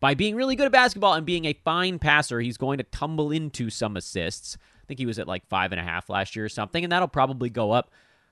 By 0.00 0.14
being 0.14 0.36
really 0.36 0.54
good 0.54 0.66
at 0.66 0.72
basketball 0.72 1.14
and 1.14 1.26
being 1.26 1.44
a 1.44 1.52
fine 1.52 1.98
passer, 1.98 2.40
he's 2.40 2.56
going 2.56 2.78
to 2.78 2.84
tumble 2.84 3.32
into 3.32 3.68
some 3.68 3.96
assists. 3.96 4.56
I 4.56 4.86
think 4.86 5.00
he 5.00 5.06
was 5.06 5.18
at 5.18 5.26
like 5.26 5.46
five 5.48 5.72
and 5.72 5.80
a 5.80 5.84
half 5.84 6.08
last 6.08 6.36
year 6.36 6.44
or 6.44 6.48
something, 6.48 6.84
and 6.84 6.92
that'll 6.92 7.08
probably 7.08 7.50
go 7.50 7.72
up. 7.72 7.90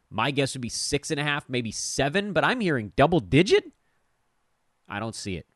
My 0.09 0.31
guess 0.31 0.55
would 0.55 0.63
be 0.63 0.69
six 0.69 1.11
and 1.11 1.19
a 1.19 1.25
half, 1.25 1.49
maybe 1.49 1.73
seven, 1.73 2.33
but 2.33 2.45
I'm 2.45 2.61
hearing 2.61 2.93
double 2.95 3.19
digit. 3.19 3.65
I 4.89 5.01
don't 5.01 5.15
see 5.15 5.35
it. 5.35 5.47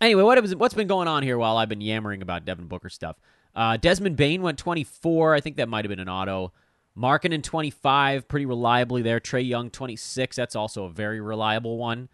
Anyway, 0.00 0.22
what 0.22 0.40
was, 0.42 0.56
what's 0.56 0.74
been 0.74 0.88
going 0.88 1.06
on 1.06 1.22
here 1.22 1.38
while 1.38 1.56
I've 1.56 1.68
been 1.68 1.80
yammering 1.80 2.22
about 2.22 2.44
Devin 2.44 2.66
Booker 2.66 2.88
stuff? 2.88 3.16
Uh, 3.54 3.76
Desmond 3.76 4.16
Bane 4.16 4.42
went 4.42 4.58
24. 4.58 5.34
I 5.34 5.40
think 5.40 5.56
that 5.56 5.68
might 5.68 5.84
have 5.84 5.90
been 5.90 6.00
an 6.00 6.08
auto. 6.08 6.52
Markkanen 6.98 7.42
25, 7.42 8.26
pretty 8.26 8.46
reliably 8.46 9.02
there. 9.02 9.20
Trae 9.20 9.46
Young 9.46 9.70
26. 9.70 10.34
That's 10.34 10.56
also 10.56 10.84
a 10.84 10.90
very 10.90 11.20
reliable 11.20 11.78
one. 11.78 12.08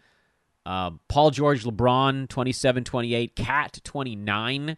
Uh, 0.69 0.91
Paul 1.07 1.31
George 1.31 1.63
LeBron 1.63 2.29
27 2.29 2.83
28. 2.83 3.35
KAT 3.35 3.81
29. 3.83 4.77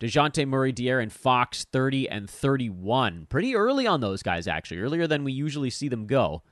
Dejounte 0.00 0.48
Murray, 0.48 0.72
De'Aaron 0.72 1.12
Fox, 1.12 1.64
30 1.64 2.08
and 2.08 2.30
31. 2.30 3.26
Pretty 3.28 3.54
early 3.54 3.86
on 3.86 4.00
those 4.00 4.22
guys, 4.22 4.46
actually, 4.46 4.80
earlier 4.80 5.06
than 5.06 5.24
we 5.24 5.32
usually 5.32 5.68
see 5.68 5.88
them 5.88 6.06
go. 6.06 6.42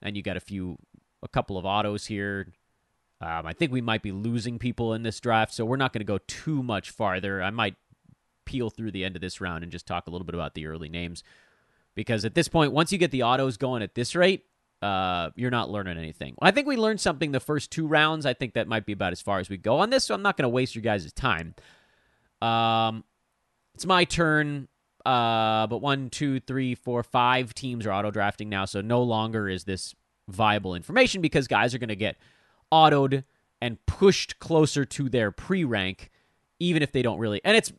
And 0.00 0.16
you 0.16 0.22
got 0.22 0.36
a 0.36 0.40
few, 0.40 0.76
a 1.24 1.28
couple 1.28 1.58
of 1.58 1.64
autos 1.64 2.06
here. 2.06 2.52
Um, 3.20 3.46
I 3.46 3.52
think 3.52 3.72
we 3.72 3.80
might 3.80 4.02
be 4.02 4.12
losing 4.12 4.60
people 4.60 4.94
in 4.94 5.02
this 5.02 5.18
draft, 5.18 5.52
so 5.52 5.64
we're 5.64 5.76
not 5.76 5.92
going 5.92 6.02
to 6.02 6.04
go 6.04 6.18
too 6.28 6.62
much 6.62 6.90
farther. 6.90 7.42
I 7.42 7.50
might 7.50 7.74
peel 8.44 8.70
through 8.70 8.92
the 8.92 9.04
end 9.04 9.16
of 9.16 9.22
this 9.22 9.40
round 9.40 9.64
and 9.64 9.72
just 9.72 9.86
talk 9.88 10.06
a 10.06 10.10
little 10.10 10.26
bit 10.26 10.36
about 10.36 10.54
the 10.54 10.66
early 10.66 10.88
names. 10.88 11.24
Because 11.96 12.24
at 12.24 12.34
this 12.34 12.46
point, 12.46 12.72
once 12.72 12.92
you 12.92 12.98
get 12.98 13.10
the 13.10 13.24
autos 13.24 13.56
going 13.56 13.82
at 13.82 13.96
this 13.96 14.14
rate, 14.14 14.44
uh, 14.82 15.30
you're 15.36 15.50
not 15.50 15.70
learning 15.70 15.96
anything. 15.96 16.34
I 16.42 16.50
think 16.50 16.66
we 16.66 16.76
learned 16.76 17.00
something 17.00 17.32
the 17.32 17.40
first 17.40 17.70
two 17.70 17.86
rounds. 17.86 18.26
I 18.26 18.34
think 18.34 18.54
that 18.54 18.66
might 18.66 18.84
be 18.84 18.92
about 18.92 19.12
as 19.12 19.22
far 19.22 19.38
as 19.38 19.48
we 19.48 19.56
go 19.56 19.78
on 19.78 19.90
this, 19.90 20.04
so 20.04 20.14
I'm 20.14 20.22
not 20.22 20.36
going 20.36 20.44
to 20.44 20.48
waste 20.48 20.74
your 20.74 20.82
guys' 20.82 21.12
time. 21.12 21.54
Um, 22.40 23.04
it's 23.74 23.86
my 23.86 24.04
turn. 24.04 24.68
Uh, 25.04 25.66
but 25.66 25.78
one, 25.78 26.10
two, 26.10 26.38
three, 26.40 26.74
four, 26.76 27.02
five 27.02 27.54
teams 27.54 27.86
are 27.86 27.92
auto 27.92 28.10
drafting 28.10 28.48
now, 28.48 28.64
so 28.64 28.80
no 28.80 29.02
longer 29.02 29.48
is 29.48 29.64
this 29.64 29.94
viable 30.28 30.74
information 30.74 31.20
because 31.20 31.48
guys 31.48 31.74
are 31.74 31.78
going 31.78 31.88
to 31.88 31.96
get 31.96 32.16
autoed 32.72 33.24
and 33.60 33.84
pushed 33.86 34.38
closer 34.38 34.84
to 34.84 35.08
their 35.08 35.32
pre 35.32 35.64
rank, 35.64 36.10
even 36.60 36.82
if 36.82 36.92
they 36.92 37.02
don't 37.02 37.18
really. 37.18 37.40
And 37.44 37.56
it's 37.56 37.72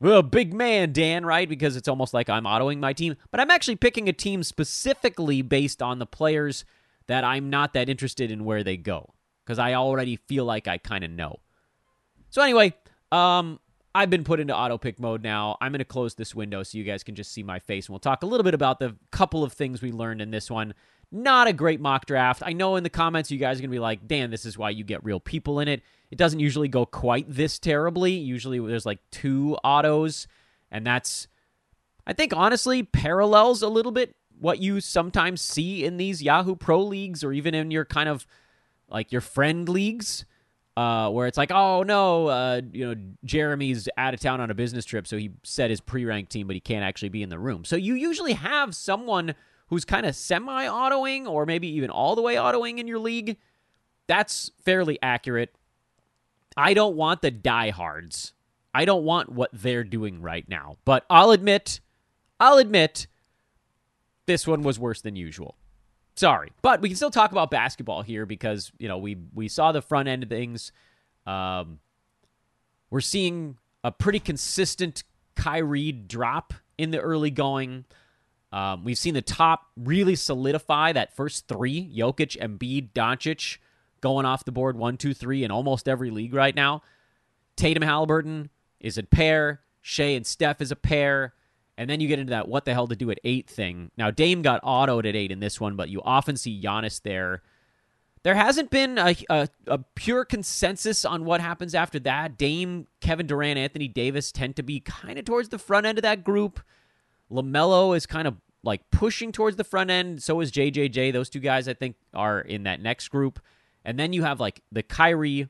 well, 0.00 0.22
big 0.22 0.54
man, 0.54 0.92
Dan, 0.92 1.26
right? 1.26 1.48
Because 1.48 1.76
it's 1.76 1.88
almost 1.88 2.14
like 2.14 2.30
I'm 2.30 2.44
autoing 2.44 2.78
my 2.78 2.92
team. 2.94 3.16
But 3.30 3.40
I'm 3.40 3.50
actually 3.50 3.76
picking 3.76 4.08
a 4.08 4.12
team 4.14 4.42
specifically 4.42 5.42
based 5.42 5.82
on 5.82 5.98
the 5.98 6.06
players 6.06 6.64
that 7.06 7.22
I'm 7.22 7.50
not 7.50 7.74
that 7.74 7.88
interested 7.88 8.30
in 8.30 8.44
where 8.44 8.64
they 8.64 8.78
go. 8.78 9.12
Because 9.44 9.58
I 9.58 9.74
already 9.74 10.16
feel 10.16 10.44
like 10.44 10.66
I 10.66 10.78
kind 10.78 11.04
of 11.04 11.10
know. 11.10 11.40
So 12.30 12.40
anyway, 12.40 12.72
um, 13.12 13.60
I've 13.94 14.08
been 14.08 14.24
put 14.24 14.40
into 14.40 14.56
auto 14.56 14.78
pick 14.78 14.98
mode 15.00 15.22
now. 15.22 15.58
I'm 15.60 15.72
going 15.72 15.80
to 15.80 15.84
close 15.84 16.14
this 16.14 16.34
window 16.34 16.62
so 16.62 16.78
you 16.78 16.84
guys 16.84 17.02
can 17.02 17.14
just 17.14 17.32
see 17.32 17.42
my 17.42 17.58
face. 17.58 17.86
And 17.86 17.92
we'll 17.92 18.00
talk 18.00 18.22
a 18.22 18.26
little 18.26 18.44
bit 18.44 18.54
about 18.54 18.78
the 18.78 18.96
couple 19.10 19.44
of 19.44 19.52
things 19.52 19.82
we 19.82 19.92
learned 19.92 20.22
in 20.22 20.30
this 20.30 20.50
one. 20.50 20.74
Not 21.12 21.48
a 21.48 21.52
great 21.52 21.80
mock 21.80 22.06
draft. 22.06 22.42
I 22.46 22.52
know 22.52 22.76
in 22.76 22.84
the 22.84 22.90
comments 22.90 23.30
you 23.30 23.38
guys 23.38 23.58
are 23.58 23.62
going 23.62 23.70
to 23.70 23.74
be 23.74 23.80
like, 23.80 24.06
Dan, 24.06 24.30
this 24.30 24.46
is 24.46 24.56
why 24.56 24.70
you 24.70 24.84
get 24.84 25.04
real 25.04 25.20
people 25.20 25.58
in 25.58 25.68
it. 25.68 25.82
It 26.10 26.18
doesn't 26.18 26.40
usually 26.40 26.68
go 26.68 26.84
quite 26.86 27.26
this 27.28 27.58
terribly. 27.58 28.12
Usually 28.12 28.58
there's 28.58 28.86
like 28.86 28.98
two 29.10 29.56
autos, 29.62 30.26
and 30.70 30.86
that's, 30.86 31.28
I 32.06 32.12
think, 32.12 32.34
honestly, 32.34 32.82
parallels 32.82 33.62
a 33.62 33.68
little 33.68 33.92
bit 33.92 34.16
what 34.38 34.58
you 34.58 34.80
sometimes 34.80 35.40
see 35.40 35.84
in 35.84 35.98
these 35.98 36.22
Yahoo 36.22 36.56
Pro 36.56 36.82
leagues 36.82 37.22
or 37.22 37.32
even 37.32 37.54
in 37.54 37.70
your 37.70 37.84
kind 37.84 38.08
of 38.08 38.26
like 38.88 39.12
your 39.12 39.20
friend 39.20 39.68
leagues. 39.68 40.24
Uh, 40.76 41.10
where 41.10 41.26
it's 41.26 41.36
like, 41.36 41.50
oh 41.50 41.82
no, 41.82 42.28
uh, 42.28 42.60
you 42.72 42.86
know, 42.86 43.00
Jeremy's 43.24 43.86
out 43.98 44.14
of 44.14 44.20
town 44.20 44.40
on 44.40 44.50
a 44.50 44.54
business 44.54 44.86
trip, 44.86 45.06
so 45.06 45.18
he 45.18 45.32
set 45.42 45.68
his 45.68 45.80
pre-ranked 45.80 46.32
team, 46.32 46.46
but 46.46 46.54
he 46.54 46.60
can't 46.60 46.84
actually 46.84 47.10
be 47.10 47.22
in 47.22 47.28
the 47.28 47.38
room. 47.38 47.64
So 47.66 47.76
you 47.76 47.94
usually 47.94 48.32
have 48.32 48.74
someone 48.74 49.34
who's 49.66 49.84
kind 49.84 50.06
of 50.06 50.16
semi 50.16 50.66
autoing 50.66 51.26
or 51.26 51.44
maybe 51.44 51.68
even 51.68 51.90
all 51.90 52.14
the 52.14 52.22
way 52.22 52.36
autoing 52.36 52.78
in 52.78 52.88
your 52.88 52.98
league, 52.98 53.36
that's 54.06 54.50
fairly 54.64 54.98
accurate. 55.02 55.54
I 56.56 56.74
don't 56.74 56.96
want 56.96 57.22
the 57.22 57.30
diehards. 57.30 58.32
I 58.74 58.84
don't 58.84 59.04
want 59.04 59.30
what 59.30 59.50
they're 59.52 59.84
doing 59.84 60.20
right 60.22 60.48
now. 60.48 60.76
But 60.84 61.04
I'll 61.10 61.30
admit, 61.30 61.80
I'll 62.38 62.58
admit, 62.58 63.06
this 64.26 64.46
one 64.46 64.62
was 64.62 64.78
worse 64.78 65.00
than 65.00 65.16
usual. 65.16 65.56
Sorry, 66.14 66.52
but 66.62 66.80
we 66.80 66.88
can 66.88 66.96
still 66.96 67.10
talk 67.10 67.32
about 67.32 67.50
basketball 67.50 68.02
here 68.02 68.26
because 68.26 68.70
you 68.78 68.88
know 68.88 68.98
we 68.98 69.16
we 69.34 69.48
saw 69.48 69.72
the 69.72 69.80
front 69.80 70.08
end 70.08 70.22
of 70.22 70.28
things. 70.28 70.70
Um, 71.26 71.78
we're 72.90 73.00
seeing 73.00 73.56
a 73.82 73.90
pretty 73.90 74.20
consistent 74.20 75.04
Kyrie 75.34 75.92
drop 75.92 76.52
in 76.76 76.90
the 76.90 77.00
early 77.00 77.30
going. 77.30 77.84
Um, 78.52 78.84
we've 78.84 78.98
seen 78.98 79.14
the 79.14 79.22
top 79.22 79.66
really 79.76 80.16
solidify 80.16 80.92
that 80.92 81.16
first 81.16 81.48
three 81.48 81.90
Jokic, 81.96 82.36
Embiid, 82.38 82.92
Doncic 82.92 83.58
going 84.00 84.26
off 84.26 84.44
the 84.44 84.52
board 84.52 84.76
one, 84.76 84.96
two, 84.96 85.14
three 85.14 85.44
in 85.44 85.50
almost 85.50 85.88
every 85.88 86.10
league 86.10 86.34
right 86.34 86.54
now. 86.54 86.82
Tatum 87.56 87.82
Halliburton 87.82 88.50
is 88.80 88.98
a 88.98 89.02
pair. 89.02 89.60
Shai 89.82 90.04
and 90.04 90.26
Steph 90.26 90.60
is 90.60 90.70
a 90.70 90.76
pair. 90.76 91.34
And 91.76 91.88
then 91.88 92.00
you 92.00 92.08
get 92.08 92.18
into 92.18 92.30
that 92.30 92.48
what 92.48 92.64
the 92.64 92.74
hell 92.74 92.86
to 92.88 92.96
do 92.96 93.10
at 93.10 93.18
eight 93.24 93.48
thing. 93.48 93.90
Now, 93.96 94.10
Dame 94.10 94.42
got 94.42 94.62
autoed 94.62 95.08
at 95.08 95.16
eight 95.16 95.30
in 95.30 95.40
this 95.40 95.60
one, 95.60 95.76
but 95.76 95.88
you 95.88 96.02
often 96.02 96.36
see 96.36 96.60
Giannis 96.60 97.00
there. 97.02 97.42
There 98.22 98.34
hasn't 98.34 98.70
been 98.70 98.98
a, 98.98 99.16
a, 99.30 99.48
a, 99.66 99.78
pure 99.94 100.26
consensus 100.26 101.06
on 101.06 101.24
what 101.24 101.40
happens 101.40 101.74
after 101.74 101.98
that. 102.00 102.36
Dame, 102.36 102.86
Kevin 103.00 103.26
Durant, 103.26 103.58
Anthony 103.58 103.88
Davis 103.88 104.30
tend 104.30 104.56
to 104.56 104.62
be 104.62 104.78
kind 104.80 105.18
of 105.18 105.24
towards 105.24 105.48
the 105.48 105.58
front 105.58 105.86
end 105.86 105.96
of 105.96 106.02
that 106.02 106.22
group. 106.22 106.60
LaMelo 107.30 107.96
is 107.96 108.04
kind 108.04 108.28
of 108.28 108.36
like 108.62 108.82
pushing 108.90 109.32
towards 109.32 109.56
the 109.56 109.64
front 109.64 109.90
end. 109.90 110.22
So 110.22 110.40
is 110.40 110.52
JJJ. 110.52 111.14
Those 111.14 111.30
two 111.30 111.40
guys, 111.40 111.66
I 111.66 111.72
think, 111.72 111.96
are 112.12 112.40
in 112.40 112.64
that 112.64 112.82
next 112.82 113.08
group. 113.08 113.40
And 113.84 113.98
then 113.98 114.12
you 114.12 114.22
have 114.22 114.40
like 114.40 114.62
the 114.70 114.82
Kyrie 114.82 115.48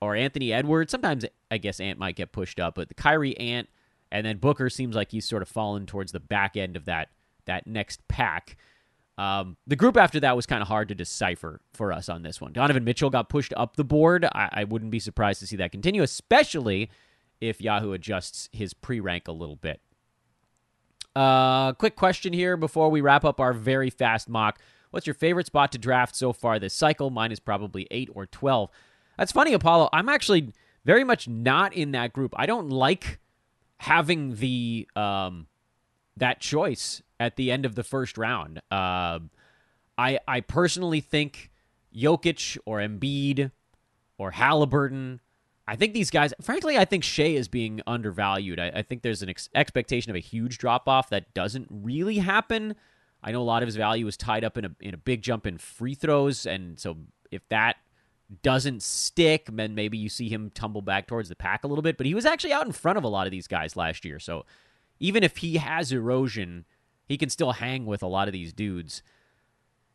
or 0.00 0.16
Anthony 0.16 0.52
Edwards. 0.52 0.90
Sometimes 0.90 1.24
I 1.50 1.58
guess 1.58 1.80
Ant 1.80 1.98
might 1.98 2.16
get 2.16 2.32
pushed 2.32 2.58
up, 2.58 2.74
but 2.74 2.88
the 2.88 2.94
Kyrie 2.94 3.36
Ant 3.38 3.68
and 4.12 4.26
then 4.26 4.38
Booker 4.38 4.68
seems 4.68 4.96
like 4.96 5.12
he's 5.12 5.28
sort 5.28 5.42
of 5.42 5.48
fallen 5.48 5.86
towards 5.86 6.12
the 6.12 6.20
back 6.20 6.56
end 6.56 6.76
of 6.76 6.86
that 6.86 7.10
that 7.46 7.66
next 7.66 8.06
pack. 8.08 8.56
Um, 9.18 9.56
the 9.66 9.76
group 9.76 9.96
after 9.96 10.18
that 10.20 10.34
was 10.34 10.46
kind 10.46 10.62
of 10.62 10.68
hard 10.68 10.88
to 10.88 10.94
decipher 10.94 11.60
for 11.74 11.92
us 11.92 12.08
on 12.08 12.22
this 12.22 12.40
one. 12.40 12.52
Donovan 12.52 12.84
Mitchell 12.84 13.10
got 13.10 13.28
pushed 13.28 13.52
up 13.56 13.76
the 13.76 13.84
board. 13.84 14.24
I, 14.24 14.48
I 14.50 14.64
wouldn't 14.64 14.90
be 14.90 14.98
surprised 14.98 15.40
to 15.40 15.46
see 15.46 15.56
that 15.56 15.72
continue, 15.72 16.02
especially 16.02 16.90
if 17.40 17.60
Yahoo 17.60 17.92
adjusts 17.92 18.48
his 18.52 18.72
pre 18.72 18.98
rank 18.98 19.28
a 19.28 19.32
little 19.32 19.56
bit. 19.56 19.80
Uh, 21.14 21.72
quick 21.72 21.96
question 21.96 22.32
here 22.32 22.56
before 22.56 22.88
we 22.88 23.00
wrap 23.00 23.24
up 23.24 23.40
our 23.40 23.52
very 23.52 23.90
fast 23.90 24.28
mock. 24.28 24.58
What's 24.90 25.06
your 25.06 25.14
favorite 25.14 25.46
spot 25.46 25.72
to 25.72 25.78
draft 25.78 26.16
so 26.16 26.32
far 26.32 26.58
this 26.58 26.74
cycle? 26.74 27.10
Mine 27.10 27.32
is 27.32 27.40
probably 27.40 27.86
8 27.90 28.10
or 28.14 28.26
12. 28.26 28.70
That's 29.16 29.32
funny, 29.32 29.52
Apollo. 29.52 29.90
I'm 29.92 30.08
actually 30.08 30.52
very 30.84 31.04
much 31.04 31.28
not 31.28 31.72
in 31.72 31.92
that 31.92 32.12
group. 32.12 32.34
I 32.36 32.46
don't 32.46 32.70
like 32.70 33.18
having 33.78 34.36
the 34.36 34.88
um, 34.96 35.46
that 36.16 36.40
choice 36.40 37.02
at 37.18 37.36
the 37.36 37.50
end 37.50 37.64
of 37.64 37.74
the 37.74 37.84
first 37.84 38.18
round. 38.18 38.60
Uh, 38.70 39.20
I 39.96 40.18
I 40.26 40.40
personally 40.40 41.00
think 41.00 41.50
Jokic 41.94 42.58
or 42.64 42.78
Embiid 42.78 43.50
or 44.18 44.30
Halliburton 44.32 45.20
I 45.70 45.76
think 45.76 45.94
these 45.94 46.10
guys, 46.10 46.34
frankly, 46.40 46.76
I 46.76 46.84
think 46.84 47.04
Shai 47.04 47.26
is 47.26 47.46
being 47.46 47.80
undervalued. 47.86 48.58
I, 48.58 48.72
I 48.74 48.82
think 48.82 49.02
there's 49.02 49.22
an 49.22 49.28
ex- 49.28 49.48
expectation 49.54 50.10
of 50.10 50.16
a 50.16 50.20
huge 50.20 50.58
drop 50.58 50.88
off 50.88 51.10
that 51.10 51.32
doesn't 51.32 51.68
really 51.70 52.18
happen. 52.18 52.74
I 53.22 53.32
know 53.32 53.42
a 53.42 53.44
lot 53.44 53.62
of 53.62 53.66
his 53.66 53.76
value 53.76 54.06
is 54.06 54.16
tied 54.16 54.44
up 54.44 54.56
in 54.56 54.64
a 54.64 54.70
in 54.80 54.94
a 54.94 54.98
big 54.98 55.22
jump 55.22 55.46
in 55.46 55.58
free 55.58 55.94
throws, 55.94 56.46
and 56.46 56.78
so 56.78 56.96
if 57.30 57.46
that 57.48 57.76
doesn't 58.42 58.82
stick, 58.82 59.48
then 59.52 59.74
maybe 59.74 59.98
you 59.98 60.08
see 60.08 60.28
him 60.28 60.50
tumble 60.50 60.82
back 60.82 61.06
towards 61.06 61.28
the 61.28 61.34
pack 61.34 61.64
a 61.64 61.66
little 61.66 61.82
bit. 61.82 61.96
But 61.96 62.06
he 62.06 62.14
was 62.14 62.26
actually 62.26 62.52
out 62.52 62.66
in 62.66 62.72
front 62.72 62.98
of 62.98 63.04
a 63.04 63.08
lot 63.08 63.26
of 63.26 63.30
these 63.30 63.46
guys 63.46 63.76
last 63.76 64.04
year, 64.04 64.18
so 64.18 64.46
even 64.98 65.22
if 65.22 65.38
he 65.38 65.56
has 65.56 65.92
erosion, 65.92 66.66
he 67.06 67.16
can 67.16 67.30
still 67.30 67.52
hang 67.52 67.86
with 67.86 68.02
a 68.02 68.06
lot 68.06 68.28
of 68.28 68.32
these 68.32 68.52
dudes. 68.52 69.02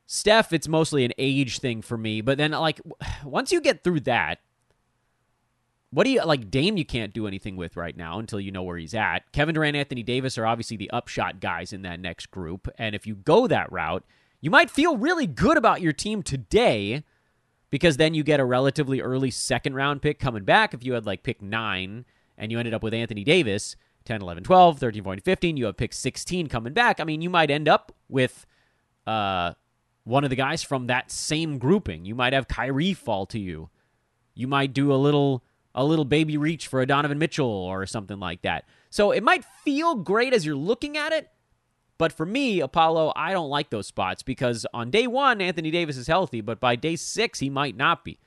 Steph, 0.08 0.53
it's 0.53 0.67
mostly 0.67 1.03
an 1.03 1.13
age 1.17 1.60
thing 1.60 1.82
for 1.82 1.98
me, 1.98 2.22
but 2.22 2.38
then 2.38 2.51
like 2.51 2.79
once 3.24 3.51
you 3.51 3.62
get 3.62 3.84
through 3.84 4.01
that, 4.01 4.39
what 5.96 6.04
do 6.04 6.12
you 6.12 6.22
like? 6.25 6.52
Dame, 6.52 6.75
you 6.75 6.84
can't 6.84 7.14
do 7.14 7.25
anything 7.25 7.56
with 7.56 7.78
right 7.78 7.96
now 7.96 8.20
until 8.20 8.38
you 8.38 8.52
know 8.52 8.64
where 8.64 8.78
he's 8.78 8.94
at. 8.94 9.32
Kevin 9.32 9.56
Durant, 9.56 9.78
Anthony 9.78 10.04
Davis 10.04 10.38
are 10.38 10.46
obviously 10.46 10.75
the 10.75 10.92
upshot 10.92 11.40
guys 11.40 11.72
in 11.72 11.84
that 11.84 12.02
next 12.02 12.32
group. 12.32 12.68
And 12.78 12.94
if 12.94 13.08
you 13.08 13.16
go 13.16 13.48
that 13.48 13.72
route, 13.72 14.04
you 14.42 14.52
might 14.52 14.70
feel 14.70 14.98
really 14.98 15.25
good 15.25 15.56
about 15.56 15.80
your 15.80 15.94
team 15.94 16.22
today 16.22 17.06
because 17.70 17.96
then 17.96 18.14
you 18.14 18.24
get 18.24 18.42
a 18.42 18.46
relatively 18.46 19.00
early 19.00 19.32
second 19.32 19.74
round 19.74 20.02
pick 20.02 20.20
coming 20.20 20.44
back. 20.44 20.74
If 20.74 20.84
you 20.84 20.92
had 20.92 21.06
like 21.06 21.24
pick 21.24 21.42
nine 21.42 22.04
and 22.38 22.52
you 22.52 22.60
ended 22.60 22.74
up 22.74 22.84
with 22.84 22.94
Anthony 22.94 23.24
Davis, 23.24 23.78
10, 24.04 24.22
11, 24.22 24.44
12, 24.44 24.78
13, 24.78 25.02
14, 25.02 25.22
15, 25.22 25.56
you 25.56 25.66
have 25.68 25.78
pick 25.78 25.94
16 25.94 26.48
coming 26.48 26.74
back. 26.74 27.00
I 27.00 27.06
mean, 27.06 27.22
you 27.22 27.30
might 27.30 27.50
end 27.50 27.70
up 27.70 27.96
with 28.10 28.46
uh, 29.08 29.54
one 30.04 30.25
of 30.25 30.30
the 30.30 30.36
guys 30.36 30.62
from 30.62 30.88
that 30.88 31.10
same 31.10 31.58
grouping. 31.58 32.04
You 32.04 32.16
might 32.16 32.34
have 32.34 32.50
Kyrie 32.50 32.94
fall 32.94 33.25
to 33.28 33.40
you. 33.40 33.70
You 34.34 34.50
might 34.50 34.74
do 34.74 34.92
a 34.92 34.96
little 34.96 35.42
a 35.75 35.84
little 35.84 36.05
baby 36.05 36.38
reach 36.38 36.67
for 36.67 36.82
a 36.82 36.88
Donovan 36.88 37.20
Mitchell 37.20 37.48
or 37.48 37.86
something 37.86 38.20
like 38.20 38.41
that. 38.41 38.65
So 38.89 39.12
it 39.12 39.22
might 39.22 39.46
feel 39.63 39.96
great 39.96 40.34
as 40.34 40.46
you're 40.46 40.55
looking 40.55 40.98
at 40.98 41.12
it, 41.12 41.29
but 41.98 42.12
for 42.12 42.25
me, 42.25 42.62
Apollo, 42.62 43.13
I 43.15 43.34
don't 43.34 43.50
like 43.50 43.70
those 43.70 43.88
spots 43.88 44.24
because 44.24 44.65
on 44.74 44.89
day 44.89 45.05
one, 45.05 45.41
Anthony 45.41 45.72
Davis 45.72 45.98
is 45.98 46.08
healthy, 46.08 46.41
but 46.41 46.60
by 46.60 46.75
day 46.75 46.96
six, 46.96 47.39
he 47.39 47.50
might 47.50 47.75
not 47.75 48.03
be. 48.03 48.20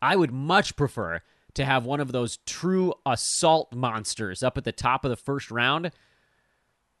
I 0.00 0.14
would 0.14 0.30
much 0.30 0.76
prefer 0.76 1.22
to 1.54 1.64
have 1.64 1.84
one 1.84 2.00
of 2.00 2.12
those 2.12 2.38
true 2.46 2.94
assault 3.04 3.74
monsters 3.74 4.42
up 4.42 4.56
at 4.56 4.64
the 4.64 4.72
top 4.72 5.04
of 5.04 5.10
the 5.10 5.16
first 5.16 5.50
round. 5.50 5.90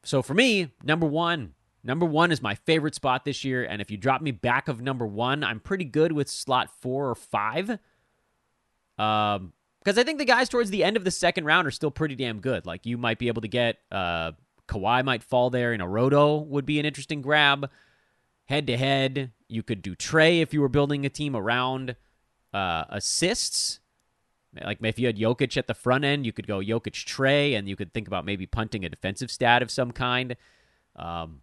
So 0.02 0.22
for 0.22 0.34
me, 0.34 0.72
number 0.82 1.06
one, 1.06 1.54
number 1.84 2.06
one 2.06 2.32
is 2.32 2.42
my 2.42 2.54
favorite 2.54 2.94
spot 2.94 3.24
this 3.24 3.44
year. 3.44 3.64
And 3.64 3.80
if 3.80 3.90
you 3.90 3.96
drop 3.96 4.20
me 4.20 4.30
back 4.30 4.68
of 4.68 4.80
number 4.80 5.06
one, 5.06 5.44
I'm 5.44 5.60
pretty 5.60 5.84
good 5.84 6.12
with 6.12 6.28
slot 6.28 6.70
four 6.80 7.08
or 7.08 7.14
five. 7.14 7.78
Um, 8.98 9.52
Because 9.84 9.98
I 9.98 10.04
think 10.04 10.18
the 10.18 10.24
guys 10.24 10.48
towards 10.48 10.70
the 10.70 10.84
end 10.84 10.96
of 10.96 11.04
the 11.04 11.10
second 11.10 11.44
round 11.44 11.66
are 11.66 11.70
still 11.70 11.90
pretty 11.90 12.14
damn 12.14 12.40
good. 12.40 12.66
Like 12.66 12.84
you 12.84 12.98
might 12.98 13.18
be 13.18 13.28
able 13.28 13.42
to 13.42 13.48
get 13.48 13.78
uh, 13.90 14.32
Kawhi 14.68 15.04
might 15.04 15.22
fall 15.22 15.50
there, 15.50 15.72
and 15.72 15.92
Roto 15.92 16.36
would 16.36 16.66
be 16.66 16.78
an 16.78 16.86
interesting 16.86 17.22
grab. 17.22 17.70
Head 18.46 18.66
to 18.66 18.76
head, 18.76 19.32
you 19.48 19.62
could 19.62 19.82
do 19.82 19.94
Trae 19.94 20.40
if 20.42 20.54
you 20.54 20.60
were 20.60 20.68
building 20.68 21.04
a 21.04 21.10
team 21.10 21.36
around 21.36 21.96
uh, 22.52 22.84
assists. 22.88 23.80
Like 24.62 24.78
if 24.82 24.98
you 24.98 25.06
had 25.06 25.18
Jokic 25.18 25.56
at 25.56 25.66
the 25.66 25.74
front 25.74 26.04
end, 26.04 26.24
you 26.26 26.32
could 26.32 26.46
go 26.46 26.58
Jokic 26.60 27.04
Trae, 27.04 27.56
and 27.56 27.68
you 27.68 27.76
could 27.76 27.92
think 27.92 28.06
about 28.06 28.24
maybe 28.24 28.46
punting 28.46 28.84
a 28.84 28.88
defensive 28.88 29.30
stat 29.30 29.62
of 29.62 29.70
some 29.70 29.92
kind. 29.92 30.36
Um, 30.96 31.42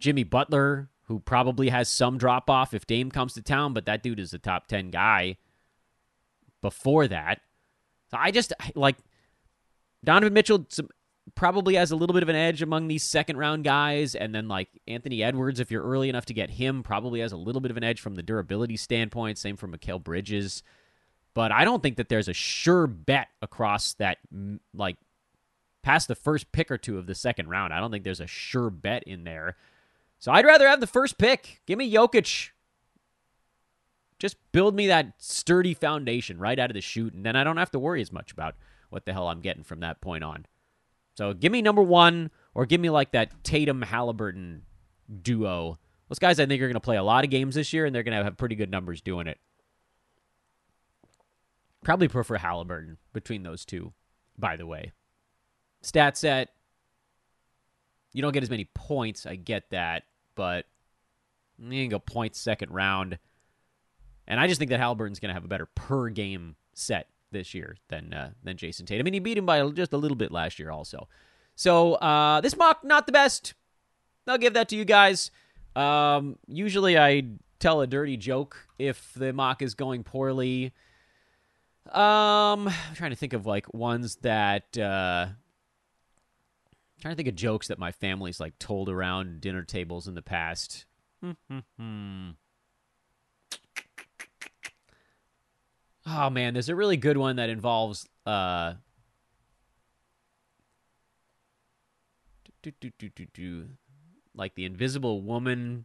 Jimmy 0.00 0.24
Butler, 0.24 0.88
who 1.04 1.20
probably 1.20 1.68
has 1.68 1.88
some 1.88 2.18
drop 2.18 2.50
off 2.50 2.74
if 2.74 2.86
Dame 2.86 3.10
comes 3.10 3.34
to 3.34 3.42
town, 3.42 3.72
but 3.72 3.86
that 3.86 4.02
dude 4.02 4.18
is 4.18 4.32
a 4.34 4.38
top 4.38 4.66
10 4.66 4.90
guy 4.90 5.36
before 6.62 7.06
that. 7.08 7.40
So 8.10 8.16
I 8.18 8.30
just 8.30 8.52
like 8.74 8.96
Donovan 10.04 10.32
Mitchell 10.32 10.66
probably 11.34 11.74
has 11.74 11.90
a 11.90 11.96
little 11.96 12.14
bit 12.14 12.22
of 12.22 12.28
an 12.28 12.36
edge 12.36 12.62
among 12.62 12.88
these 12.88 13.04
second 13.04 13.36
round 13.36 13.64
guys. 13.64 14.14
And 14.14 14.34
then 14.34 14.48
like 14.48 14.68
Anthony 14.88 15.22
Edwards, 15.22 15.60
if 15.60 15.70
you're 15.70 15.84
early 15.84 16.08
enough 16.08 16.26
to 16.26 16.34
get 16.34 16.50
him, 16.50 16.82
probably 16.82 17.20
has 17.20 17.32
a 17.32 17.36
little 17.36 17.60
bit 17.60 17.70
of 17.70 17.76
an 17.76 17.84
edge 17.84 18.00
from 18.00 18.14
the 18.14 18.22
durability 18.22 18.76
standpoint. 18.76 19.36
Same 19.36 19.56
for 19.56 19.68
Mikal 19.68 20.02
Bridges. 20.02 20.62
But 21.34 21.52
I 21.52 21.64
don't 21.64 21.82
think 21.82 21.96
that 21.96 22.08
there's 22.08 22.28
a 22.28 22.34
sure 22.34 22.86
bet 22.86 23.28
across 23.40 23.94
that, 23.94 24.18
like, 24.74 24.96
past 25.82 26.06
the 26.06 26.14
first 26.14 26.52
pick 26.52 26.70
or 26.70 26.76
two 26.76 26.98
of 26.98 27.06
the 27.06 27.14
second 27.14 27.48
round. 27.48 27.72
I 27.72 27.80
don't 27.80 27.90
think 27.90 28.04
there's 28.04 28.20
a 28.20 28.26
sure 28.26 28.68
bet 28.68 29.02
in 29.04 29.24
there 29.24 29.56
so 30.22 30.30
I'd 30.30 30.46
rather 30.46 30.68
have 30.68 30.78
the 30.78 30.86
first 30.86 31.18
pick. 31.18 31.62
Give 31.66 31.76
me 31.76 31.92
Jokic. 31.92 32.50
Just 34.22 34.36
build 34.52 34.76
me 34.76 34.86
that 34.86 35.14
sturdy 35.18 35.74
foundation 35.74 36.38
right 36.38 36.58
out 36.58 36.70
of 36.70 36.74
the 36.74 36.80
chute, 36.80 37.12
and 37.12 37.26
then 37.26 37.34
I 37.34 37.42
don't 37.42 37.56
have 37.56 37.72
to 37.72 37.78
worry 37.78 38.00
as 38.00 38.12
much 38.12 38.30
about 38.30 38.54
what 38.88 39.04
the 39.04 39.12
hell 39.12 39.26
I'm 39.26 39.40
getting 39.40 39.64
from 39.64 39.80
that 39.80 40.00
point 40.00 40.22
on. 40.22 40.46
So 41.16 41.34
give 41.34 41.50
me 41.50 41.60
number 41.60 41.82
one, 41.82 42.30
or 42.54 42.64
give 42.64 42.80
me 42.80 42.88
like 42.88 43.12
that 43.12 43.44
Tatum 43.44 43.82
Halliburton 43.82 44.62
duo. 45.22 45.78
Those 46.08 46.20
guys, 46.20 46.38
I 46.38 46.46
think, 46.46 46.62
are 46.62 46.68
going 46.68 46.74
to 46.74 46.80
play 46.80 46.96
a 46.96 47.02
lot 47.02 47.24
of 47.24 47.30
games 47.30 47.56
this 47.56 47.72
year, 47.72 47.84
and 47.84 47.94
they're 47.94 48.04
going 48.04 48.16
to 48.16 48.22
have 48.24 48.36
pretty 48.36 48.54
good 48.54 48.70
numbers 48.70 49.00
doing 49.00 49.26
it. 49.26 49.38
Probably 51.82 52.08
prefer 52.08 52.36
Halliburton 52.36 52.98
between 53.12 53.42
those 53.42 53.64
two, 53.64 53.92
by 54.38 54.56
the 54.56 54.66
way. 54.66 54.92
Stat 55.82 56.16
set. 56.16 56.50
You 58.12 58.22
don't 58.22 58.32
get 58.32 58.44
as 58.44 58.50
many 58.50 58.68
points. 58.72 59.26
I 59.26 59.36
get 59.36 59.70
that 59.70 60.04
but 60.34 60.66
you 61.58 61.82
can 61.82 61.90
go 61.90 61.98
points 61.98 62.40
second 62.40 62.72
round. 62.72 63.18
And 64.26 64.38
I 64.38 64.46
just 64.46 64.58
think 64.58 64.70
that 64.70 64.80
Halliburton's 64.80 65.18
going 65.18 65.30
to 65.30 65.34
have 65.34 65.44
a 65.44 65.48
better 65.48 65.66
per 65.66 66.08
game 66.08 66.56
set 66.74 67.08
this 67.32 67.54
year 67.54 67.76
than 67.88 68.12
uh, 68.12 68.30
than 68.42 68.56
Jayson 68.56 68.86
Tatum. 68.86 69.02
I 69.02 69.04
mean, 69.04 69.14
he 69.14 69.20
beat 69.20 69.38
him 69.38 69.46
by 69.46 69.68
just 69.70 69.92
a 69.92 69.96
little 69.96 70.16
bit 70.16 70.30
last 70.30 70.58
year, 70.58 70.70
also. 70.70 71.08
So 71.54 71.94
uh, 71.94 72.40
this 72.40 72.56
mock 72.56 72.84
not 72.84 73.06
the 73.06 73.12
best. 73.12 73.54
I'll 74.26 74.38
give 74.38 74.54
that 74.54 74.68
to 74.68 74.76
you 74.76 74.84
guys. 74.84 75.30
Um, 75.74 76.38
usually, 76.46 76.98
I 76.98 77.24
tell 77.58 77.80
a 77.80 77.86
dirty 77.86 78.16
joke 78.16 78.68
if 78.78 79.12
the 79.14 79.32
mock 79.32 79.62
is 79.62 79.74
going 79.74 80.04
poorly. 80.04 80.72
Um, 81.90 82.68
I'm 82.68 82.94
trying 82.94 83.10
to 83.10 83.16
think 83.16 83.32
of 83.32 83.46
like 83.46 83.72
ones 83.74 84.16
that 84.22 84.78
uh, 84.78 85.26
trying 87.00 87.12
to 87.12 87.16
think 87.16 87.28
of 87.28 87.34
jokes 87.34 87.68
that 87.68 87.78
my 87.78 87.90
family's 87.90 88.38
like 88.38 88.58
told 88.58 88.88
around 88.88 89.40
dinner 89.40 89.62
tables 89.62 90.06
in 90.06 90.14
the 90.14 90.22
past. 90.22 90.86
Oh 96.12 96.30
man, 96.30 96.54
there's 96.54 96.68
a 96.68 96.76
really 96.76 96.96
good 96.96 97.16
one 97.16 97.36
that 97.36 97.48
involves 97.48 98.08
uh 98.26 98.74
do, 102.62 102.72
do, 102.80 102.90
do, 102.98 103.08
do, 103.08 103.26
do, 103.34 103.68
like 104.34 104.54
the 104.54 104.64
invisible 104.64 105.20
woman. 105.20 105.84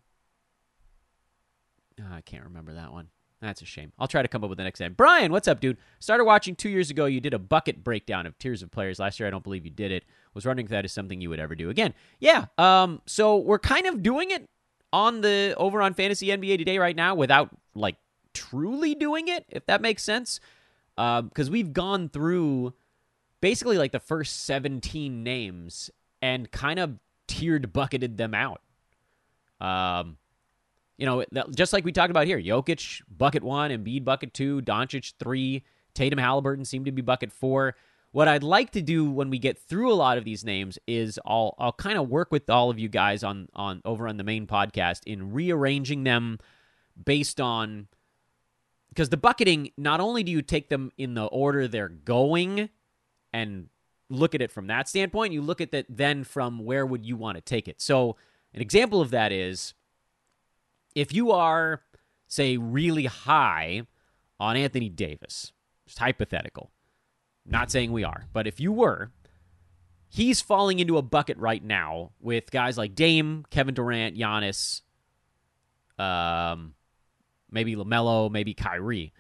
Oh, 2.00 2.14
I 2.14 2.22
can't 2.22 2.44
remember 2.44 2.74
that 2.74 2.92
one. 2.94 3.08
That's 3.42 3.62
a 3.62 3.66
shame. 3.66 3.92
I'll 4.00 4.08
try 4.08 4.22
to 4.22 4.28
come 4.28 4.44
up 4.44 4.50
with 4.50 4.58
the 4.58 4.64
next 4.64 4.80
name. 4.80 4.94
Brian, 4.94 5.32
what's 5.32 5.48
up, 5.48 5.60
dude? 5.60 5.78
Started 6.00 6.24
watching 6.24 6.56
two 6.56 6.70
years 6.70 6.90
ago. 6.90 7.06
You 7.06 7.20
did 7.20 7.34
a 7.34 7.40
bucket 7.40 7.84
breakdown 7.84 8.26
of 8.26 8.38
tiers 8.40 8.64
of 8.64 8.72
players 8.72 9.00
last 9.00 9.20
year. 9.20 9.28
I 9.28 9.30
don't 9.30 9.44
believe 9.44 9.64
you 9.64 9.72
did 9.72 9.92
it. 9.92 10.06
Was 10.34 10.46
wondering 10.46 10.66
if 10.66 10.72
that 10.72 10.86
is 10.86 10.92
something 10.92 11.22
you 11.22 11.30
would 11.30 11.40
ever 11.40 11.56
do 11.56 11.70
again. 11.70 11.94
Yeah. 12.20 12.46
Um. 12.58 13.02
So 13.06 13.38
we're 13.38 13.60
kind 13.60 13.86
of 13.86 14.02
doing 14.02 14.32
it 14.32 14.48
on 14.94 15.22
the 15.22 15.54
over 15.58 15.82
on 15.82 15.94
Fantasy 15.94 16.28
NBA 16.28 16.58
today 16.58 16.78
right 16.78 16.96
now 16.96 17.16
without 17.16 17.50
like 17.76 17.96
truly 18.38 18.96
doing 18.96 19.28
it, 19.28 19.46
if 19.50 19.66
that 19.66 19.82
makes 19.82 20.04
sense. 20.04 20.40
Because 20.96 21.48
um, 21.48 21.52
we've 21.52 21.74
gone 21.74 22.10
through 22.10 22.74
basically 23.42 23.78
like 23.78 23.92
the 23.92 24.00
first 24.00 24.46
17 24.46 25.24
names 25.24 25.90
and 26.22 26.52
kind 26.52 26.80
of 26.80 26.98
tiered 27.28 27.74
bucketed 27.74 28.18
them 28.18 28.34
out. 28.34 28.62
Um 29.60 30.18
you 30.98 31.06
know, 31.06 31.24
just 31.54 31.74
like 31.74 31.86
we 31.86 31.92
talked 31.92 32.10
about 32.10 32.26
here, 32.26 32.42
Jokic 32.42 33.04
bucket 33.08 33.44
one, 33.44 33.70
Embiid 33.70 34.04
bucket 34.04 34.34
two, 34.34 34.62
Doncic 34.62 35.14
three, 35.20 35.64
Tatum 35.94 36.18
Halliburton 36.18 36.66
seem 36.66 36.86
to 36.86 36.92
be 36.92 37.04
bucket 37.04 37.32
four. 37.32 37.76
What 38.12 38.28
I'd 38.28 38.42
like 38.42 38.72
to 38.72 38.82
do 38.82 39.10
when 39.12 39.30
we 39.30 39.38
get 39.38 39.60
through 39.60 39.92
a 39.92 39.96
lot 39.96 40.18
of 40.18 40.26
these 40.26 40.44
names 40.44 40.80
is 40.88 41.20
I'll 41.26 41.54
I'll 41.60 41.74
kind 41.74 42.00
of 42.00 42.10
work 42.10 42.32
with 42.32 42.50
all 42.50 42.72
of 42.72 42.80
you 42.80 42.90
guys 42.90 43.24
on 43.24 43.48
on 43.54 43.82
over 43.86 44.08
on 44.08 44.18
the 44.18 44.24
main 44.24 44.48
podcast 44.48 45.02
in 45.06 45.34
rearranging 45.34 46.04
them 46.04 46.40
based 47.06 47.40
on 47.40 47.88
because 48.98 49.10
the 49.10 49.18
bucketing 49.18 49.70
not 49.78 50.00
only 50.00 50.24
do 50.24 50.32
you 50.32 50.42
take 50.42 50.70
them 50.70 50.92
in 50.98 51.14
the 51.14 51.26
order 51.26 51.68
they're 51.68 51.88
going 51.88 52.68
and 53.32 53.70
look 54.10 54.34
at 54.34 54.42
it 54.42 54.52
from 54.52 54.66
that 54.66 54.90
standpoint, 54.90 55.32
you 55.32 55.40
look 55.40 55.62
at 55.62 55.70
that 55.70 55.86
then 55.88 56.24
from 56.24 56.66
where 56.66 56.84
would 56.84 57.06
you 57.06 57.16
want 57.16 57.36
to 57.36 57.42
take 57.42 57.68
it. 57.68 57.80
So 57.80 58.16
an 58.56 58.60
example 58.60 59.00
of 59.00 59.12
that 59.12 59.32
is 59.32 59.76
if 60.96 61.14
you 61.14 61.32
are, 61.32 61.84
say, 62.28 62.58
really 62.58 63.06
high 63.06 63.84
on 64.40 64.58
Anthony 64.58 64.90
Davis, 64.90 65.52
just 65.86 66.00
hypothetical, 66.00 66.72
not 67.46 67.70
saying 67.70 67.92
we 67.92 68.04
are, 68.04 68.26
but 68.34 68.48
if 68.48 68.60
you 68.60 68.72
were, 68.72 69.12
he's 70.10 70.42
falling 70.42 70.80
into 70.80 70.98
a 70.98 71.04
bucket 71.04 71.38
right 71.38 71.64
now 71.64 72.14
with 72.20 72.50
guys 72.50 72.80
like 72.80 72.96
Dame, 72.96 73.46
Kevin 73.52 73.76
Durant, 73.76 74.18
Giannis, 74.18 74.82
um, 76.00 76.74
maybe 77.52 77.76
LaMelo, 77.76 78.32
maybe 78.32 78.54
Kyrie. 78.54 79.14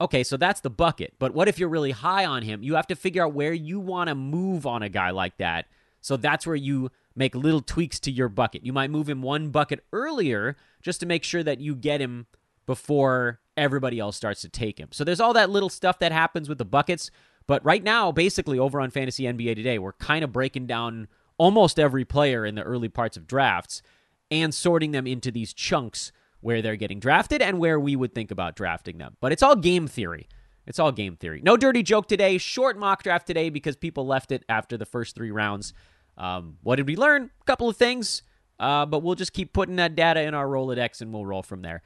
Okay, 0.00 0.24
so 0.24 0.36
that's 0.36 0.60
the 0.60 0.70
bucket. 0.70 1.14
But 1.18 1.34
what 1.34 1.48
if 1.48 1.58
you're 1.58 1.68
really 1.68 1.92
high 1.92 2.24
on 2.24 2.42
him? 2.42 2.62
You 2.62 2.74
have 2.74 2.86
to 2.88 2.96
figure 2.96 3.24
out 3.24 3.32
where 3.32 3.52
you 3.52 3.80
want 3.80 4.08
to 4.08 4.14
move 4.14 4.66
on 4.66 4.82
a 4.82 4.88
guy 4.88 5.10
like 5.10 5.36
that. 5.38 5.66
So 6.00 6.16
that's 6.16 6.46
where 6.46 6.56
you 6.56 6.90
make 7.16 7.34
little 7.34 7.60
tweaks 7.60 8.00
to 8.00 8.10
your 8.10 8.28
bucket. 8.28 8.66
You 8.66 8.72
might 8.72 8.90
move 8.90 9.08
him 9.08 9.22
one 9.22 9.50
bucket 9.50 9.84
earlier 9.92 10.56
just 10.82 11.00
to 11.00 11.06
make 11.06 11.24
sure 11.24 11.42
that 11.42 11.60
you 11.60 11.74
get 11.74 12.00
him 12.00 12.26
before 12.66 13.40
everybody 13.56 13.98
else 14.00 14.16
starts 14.16 14.40
to 14.42 14.48
take 14.48 14.78
him. 14.78 14.88
So 14.90 15.04
there's 15.04 15.20
all 15.20 15.32
that 15.34 15.50
little 15.50 15.68
stuff 15.68 15.98
that 16.00 16.12
happens 16.12 16.48
with 16.48 16.58
the 16.58 16.64
buckets. 16.64 17.10
But 17.46 17.64
right 17.64 17.82
now, 17.82 18.10
basically 18.10 18.58
over 18.58 18.80
on 18.80 18.90
Fantasy 18.90 19.24
NBA 19.24 19.54
Today, 19.54 19.78
we're 19.78 19.92
kind 19.92 20.24
of 20.24 20.32
breaking 20.32 20.66
down 20.66 21.08
almost 21.38 21.78
every 21.78 22.04
player 22.04 22.44
in 22.44 22.54
the 22.54 22.62
early 22.62 22.88
parts 22.88 23.16
of 23.16 23.26
drafts 23.26 23.82
and 24.30 24.54
sorting 24.54 24.92
them 24.92 25.06
into 25.06 25.30
these 25.30 25.52
chunks 25.52 26.10
where 26.44 26.60
they're 26.60 26.76
getting 26.76 27.00
drafted 27.00 27.40
and 27.40 27.58
where 27.58 27.80
we 27.80 27.96
would 27.96 28.14
think 28.14 28.30
about 28.30 28.54
drafting 28.54 28.98
them. 28.98 29.16
But 29.18 29.32
it's 29.32 29.42
all 29.42 29.56
game 29.56 29.88
theory. 29.88 30.28
It's 30.66 30.78
all 30.78 30.92
game 30.92 31.16
theory. 31.16 31.40
No 31.42 31.56
dirty 31.56 31.82
joke 31.82 32.06
today. 32.06 32.36
Short 32.36 32.78
mock 32.78 33.02
draft 33.02 33.26
today 33.26 33.48
because 33.48 33.76
people 33.76 34.06
left 34.06 34.30
it 34.30 34.44
after 34.46 34.76
the 34.76 34.84
first 34.84 35.14
three 35.14 35.30
rounds. 35.30 35.72
Um, 36.18 36.58
what 36.62 36.76
did 36.76 36.86
we 36.86 36.96
learn? 36.96 37.30
A 37.40 37.44
couple 37.44 37.66
of 37.70 37.78
things, 37.78 38.22
uh, 38.60 38.84
but 38.84 39.02
we'll 39.02 39.14
just 39.14 39.32
keep 39.32 39.54
putting 39.54 39.76
that 39.76 39.94
data 39.94 40.20
in 40.20 40.34
our 40.34 40.46
Rolodex 40.46 41.00
and 41.00 41.14
we'll 41.14 41.24
roll 41.24 41.42
from 41.42 41.62
there. 41.62 41.80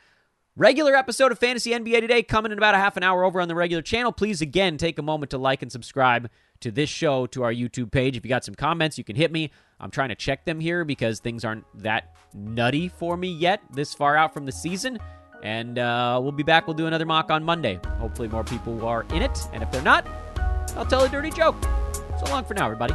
Regular 0.58 0.96
episode 0.96 1.30
of 1.30 1.38
Fantasy 1.38 1.70
NBA 1.70 2.00
today 2.00 2.20
coming 2.24 2.50
in 2.50 2.58
about 2.58 2.74
a 2.74 2.78
half 2.78 2.96
an 2.96 3.04
hour 3.04 3.22
over 3.22 3.40
on 3.40 3.46
the 3.46 3.54
regular 3.54 3.80
channel. 3.80 4.10
Please 4.10 4.40
again 4.40 4.76
take 4.76 4.98
a 4.98 5.02
moment 5.02 5.30
to 5.30 5.38
like 5.38 5.62
and 5.62 5.70
subscribe 5.70 6.28
to 6.58 6.72
this 6.72 6.90
show 6.90 7.26
to 7.28 7.44
our 7.44 7.52
YouTube 7.52 7.92
page. 7.92 8.16
If 8.16 8.24
you 8.24 8.28
got 8.28 8.44
some 8.44 8.56
comments, 8.56 8.98
you 8.98 9.04
can 9.04 9.14
hit 9.14 9.30
me. 9.30 9.52
I'm 9.78 9.92
trying 9.92 10.08
to 10.08 10.16
check 10.16 10.44
them 10.44 10.58
here 10.58 10.84
because 10.84 11.20
things 11.20 11.44
aren't 11.44 11.64
that 11.80 12.16
nutty 12.34 12.88
for 12.88 13.16
me 13.16 13.28
yet 13.28 13.60
this 13.72 13.94
far 13.94 14.16
out 14.16 14.34
from 14.34 14.46
the 14.46 14.52
season. 14.52 14.98
And 15.44 15.78
uh, 15.78 16.18
we'll 16.20 16.32
be 16.32 16.42
back. 16.42 16.66
We'll 16.66 16.74
do 16.74 16.88
another 16.88 17.06
mock 17.06 17.30
on 17.30 17.44
Monday. 17.44 17.78
Hopefully, 18.00 18.26
more 18.26 18.42
people 18.42 18.84
are 18.84 19.06
in 19.10 19.22
it. 19.22 19.38
And 19.52 19.62
if 19.62 19.70
they're 19.70 19.80
not, 19.80 20.08
I'll 20.74 20.86
tell 20.86 21.04
a 21.04 21.08
dirty 21.08 21.30
joke. 21.30 21.54
So 22.18 22.32
long 22.32 22.44
for 22.44 22.54
now, 22.54 22.64
everybody. 22.64 22.94